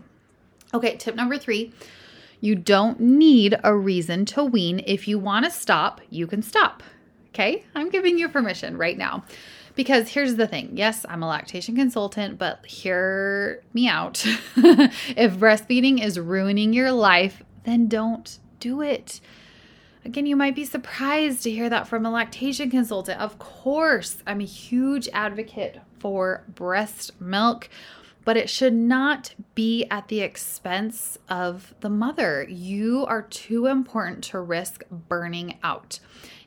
Okay, 0.74 0.96
tip 0.96 1.14
number 1.14 1.38
three 1.38 1.72
you 2.40 2.56
don't 2.56 2.98
need 2.98 3.56
a 3.62 3.72
reason 3.72 4.24
to 4.24 4.42
wean. 4.42 4.82
If 4.84 5.06
you 5.06 5.16
want 5.16 5.44
to 5.44 5.50
stop, 5.50 6.00
you 6.10 6.26
can 6.26 6.42
stop. 6.42 6.82
Okay, 7.28 7.64
I'm 7.74 7.88
giving 7.88 8.18
you 8.18 8.28
permission 8.28 8.76
right 8.76 8.98
now. 8.98 9.24
Because 9.74 10.08
here's 10.08 10.36
the 10.36 10.46
thing 10.46 10.70
yes, 10.74 11.06
I'm 11.08 11.22
a 11.22 11.28
lactation 11.28 11.76
consultant, 11.76 12.38
but 12.38 12.64
hear 12.66 13.62
me 13.72 13.88
out. 13.88 14.24
if 14.56 15.38
breastfeeding 15.38 16.04
is 16.04 16.18
ruining 16.18 16.72
your 16.72 16.92
life, 16.92 17.42
then 17.64 17.88
don't 17.88 18.38
do 18.60 18.82
it. 18.82 19.20
Again, 20.04 20.26
you 20.26 20.34
might 20.34 20.56
be 20.56 20.64
surprised 20.64 21.44
to 21.44 21.50
hear 21.50 21.70
that 21.70 21.86
from 21.86 22.04
a 22.04 22.10
lactation 22.10 22.70
consultant. 22.70 23.20
Of 23.20 23.38
course, 23.38 24.18
I'm 24.26 24.40
a 24.40 24.44
huge 24.44 25.08
advocate 25.12 25.80
for 26.00 26.44
breast 26.48 27.20
milk, 27.20 27.68
but 28.24 28.36
it 28.36 28.50
should 28.50 28.74
not 28.74 29.34
be 29.54 29.86
at 29.90 30.08
the 30.08 30.20
expense 30.20 31.18
of 31.28 31.74
the 31.80 31.88
mother. 31.88 32.44
You 32.48 33.06
are 33.06 33.22
too 33.22 33.66
important 33.66 34.24
to 34.24 34.40
risk 34.40 34.82
burning 34.90 35.58
out. 35.62 36.00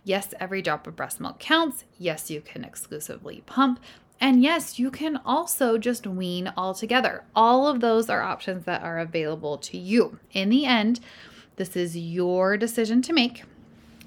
Yes, 0.06 0.36
every 0.40 0.62
drop 0.62 0.86
of 0.86 0.96
breast 0.96 1.20
milk 1.20 1.40
counts. 1.40 1.84
Yes, 1.98 2.30
you 2.30 2.40
can 2.40 2.64
exclusively 2.64 3.42
pump. 3.48 3.80
And 4.22 4.42
yes, 4.42 4.78
you 4.78 4.92
can 4.92 5.18
also 5.26 5.80
just 5.80 6.06
wean 6.06 6.54
altogether. 6.56 7.24
All 7.36 7.68
of 7.68 7.82
those 7.82 8.08
are 8.08 8.22
options 8.22 8.66
that 8.66 8.84
are 8.84 9.00
available 9.00 9.58
to 9.58 9.78
you. 9.78 10.20
In 10.32 10.50
the 10.50 10.66
end, 10.66 11.00
this 11.56 11.76
is 11.76 11.98
your 11.98 12.56
decision 12.56 13.02
to 13.02 13.14
make. 13.14 13.44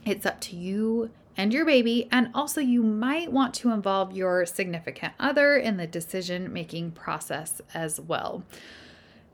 It's 0.06 0.24
up 0.24 0.40
to 0.42 0.56
you 0.56 1.11
and 1.37 1.52
your 1.52 1.64
baby. 1.64 2.08
And 2.12 2.30
also, 2.32 2.61
you 2.61 2.82
might 2.84 3.32
want 3.32 3.52
to 3.54 3.72
involve 3.72 4.16
your 4.16 4.46
significant 4.46 5.14
other 5.18 5.56
in 5.56 5.78
the 5.78 5.87
decision 5.88 6.52
making 6.52 6.92
process 6.92 7.61
as 7.74 8.00
well. 8.00 8.44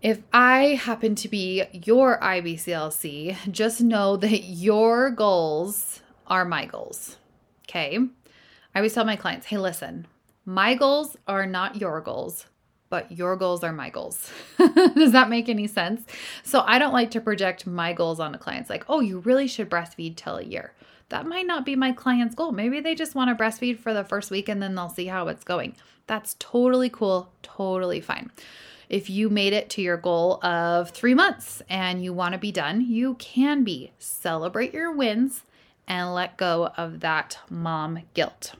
If 0.01 0.23
I 0.33 0.81
happen 0.83 1.15
to 1.17 1.29
be 1.29 1.65
your 1.73 2.19
IBCLC, 2.21 3.51
just 3.53 3.83
know 3.83 4.17
that 4.17 4.45
your 4.45 5.11
goals 5.11 6.01
are 6.27 6.45
my 6.45 6.67
goals. 6.67 7.17
Okay. 7.69 7.99
I 8.75 8.79
always 8.79 8.93
tell 8.93 9.05
my 9.05 9.17
clients, 9.17 9.47
hey, 9.47 9.59
listen, 9.59 10.07
my 10.45 10.75
goals 10.75 11.17
are 11.27 11.47
not 11.47 11.77
your 11.77 12.01
goals, 12.01 12.47
but 12.91 13.11
your 13.13 13.37
goals 13.37 13.65
are 13.65 13.73
my 13.73 13.89
goals. 13.89 14.31
Does 14.59 15.13
that 15.13 15.31
make 15.31 15.49
any 15.49 15.67
sense? 15.67 16.05
So 16.43 16.63
I 16.67 16.79
don't 16.79 16.93
like 16.93 17.11
to 17.13 17.21
project 17.21 17.67
my 17.67 17.93
goals 17.93 18.21
on 18.21 18.33
the 18.33 18.39
clients 18.39 18.69
like, 18.69 18.85
oh, 18.89 19.01
you 19.01 19.21
really 19.21 19.47
should 19.47 19.71
breastfeed 19.71 20.17
till 20.17 20.37
a 20.37 20.43
year. 20.43 20.73
That 21.09 21.27
might 21.27 21.47
not 21.47 21.65
be 21.65 21.77
my 21.77 21.93
client's 21.93 22.35
goal. 22.35 22.53
Maybe 22.53 22.81
they 22.81 22.95
just 22.95 23.15
want 23.15 23.37
to 23.37 23.43
breastfeed 23.43 23.79
for 23.79 23.95
the 23.95 24.05
first 24.05 24.31
week 24.31 24.49
and 24.49 24.61
then 24.61 24.75
they'll 24.75 24.89
see 24.89 25.07
how 25.07 25.29
it's 25.29 25.45
going. 25.45 25.77
That's 26.07 26.37
totally 26.39 26.91
cool, 26.91 27.31
totally 27.43 28.01
fine. 28.01 28.31
If 28.89 29.09
you 29.09 29.31
made 29.31 29.53
it 29.53 29.71
to 29.71 29.83
your 29.83 29.97
goal 29.97 30.45
of 30.45 30.91
three 30.91 31.15
months 31.15 31.63
and 31.69 32.05
you 32.05 32.13
want 32.13 32.33
to 32.33 32.39
be 32.39 32.53
done, 32.53 32.81
you 32.81 33.15
can 33.15 33.65
be. 33.65 33.93
Celebrate 33.99 34.75
your 34.75 34.93
wins 34.93 35.43
and 35.87 36.15
let 36.15 36.37
go 36.37 36.71
of 36.77 37.01
that 37.01 37.39
mom 37.51 38.01
guilt. 38.15 38.55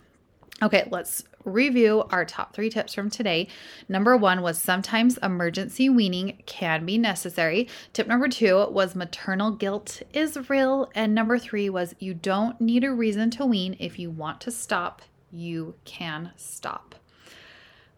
Okay, 0.63 0.89
let's 0.91 1.25
review 1.45 2.05
our 2.11 2.25
top 2.25 2.55
three 2.55 2.71
tips 2.71 2.95
from 2.95 3.11
today. 3.11 3.49
Number 3.89 4.17
one 4.17 4.43
was 4.43 4.59
sometimes 4.59 5.19
emergency 5.19 5.89
weaning 5.89 6.43
can 6.47 6.87
be 6.87 6.97
necessary. 6.97 7.69
Tip 7.93 8.07
number 8.07 8.29
two 8.29 8.67
was 8.71 8.95
maternal 8.95 9.51
guilt 9.51 10.03
is 10.13 10.49
real. 10.49 10.91
And 10.95 11.15
number 11.15 11.39
three 11.39 11.69
was 11.69 11.95
you 11.99 12.15
don't 12.15 12.61
need 12.61 12.85
a 12.85 12.93
reason 12.93 13.31
to 13.33 13.47
wean. 13.47 13.77
If 13.79 13.99
you 13.99 14.11
want 14.11 14.41
to 14.43 14.51
stop, 14.51 15.03
you 15.31 15.75
can 15.85 16.33
stop. 16.37 16.95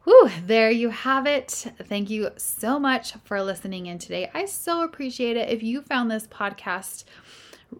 Whew, 0.04 0.30
there 0.46 0.70
you 0.70 0.90
have 0.90 1.26
it. 1.26 1.50
Thank 1.84 2.10
you 2.10 2.30
so 2.36 2.78
much 2.78 3.14
for 3.24 3.42
listening 3.42 3.86
in 3.86 3.98
today. 3.98 4.30
I 4.32 4.44
so 4.46 4.82
appreciate 4.82 5.36
it. 5.36 5.48
If 5.50 5.64
you 5.64 5.82
found 5.82 6.10
this 6.10 6.28
podcast, 6.28 7.04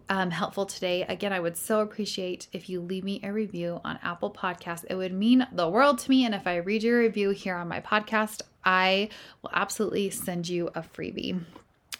um, 0.09 0.31
helpful 0.31 0.65
today. 0.65 1.03
Again, 1.03 1.33
I 1.33 1.39
would 1.39 1.57
so 1.57 1.81
appreciate 1.81 2.47
if 2.51 2.69
you 2.69 2.81
leave 2.81 3.03
me 3.03 3.19
a 3.23 3.31
review 3.31 3.81
on 3.83 3.99
Apple 4.03 4.31
Podcasts. 4.31 4.85
It 4.89 4.95
would 4.95 5.13
mean 5.13 5.47
the 5.51 5.69
world 5.69 5.99
to 5.99 6.09
me. 6.09 6.25
And 6.25 6.35
if 6.35 6.47
I 6.47 6.57
read 6.57 6.83
your 6.83 6.99
review 6.99 7.29
here 7.31 7.55
on 7.55 7.67
my 7.67 7.81
podcast, 7.81 8.41
I 8.63 9.09
will 9.41 9.51
absolutely 9.53 10.09
send 10.09 10.49
you 10.49 10.67
a 10.75 10.81
freebie. 10.81 11.41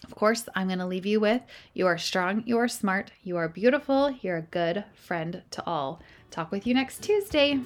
Of 0.03 0.15
course, 0.15 0.47
I'm 0.55 0.67
going 0.67 0.79
to 0.79 0.85
leave 0.85 1.05
you 1.05 1.19
with 1.19 1.41
you 1.73 1.87
are 1.87 1.97
strong, 1.97 2.43
you 2.45 2.57
are 2.57 2.67
smart, 2.67 3.11
you 3.23 3.37
are 3.37 3.49
beautiful, 3.49 4.11
you're 4.21 4.37
a 4.37 4.41
good 4.41 4.85
friend 4.93 5.41
to 5.51 5.65
all. 5.65 6.01
Talk 6.31 6.51
with 6.51 6.67
you 6.67 6.73
next 6.73 7.03
Tuesday. 7.03 7.59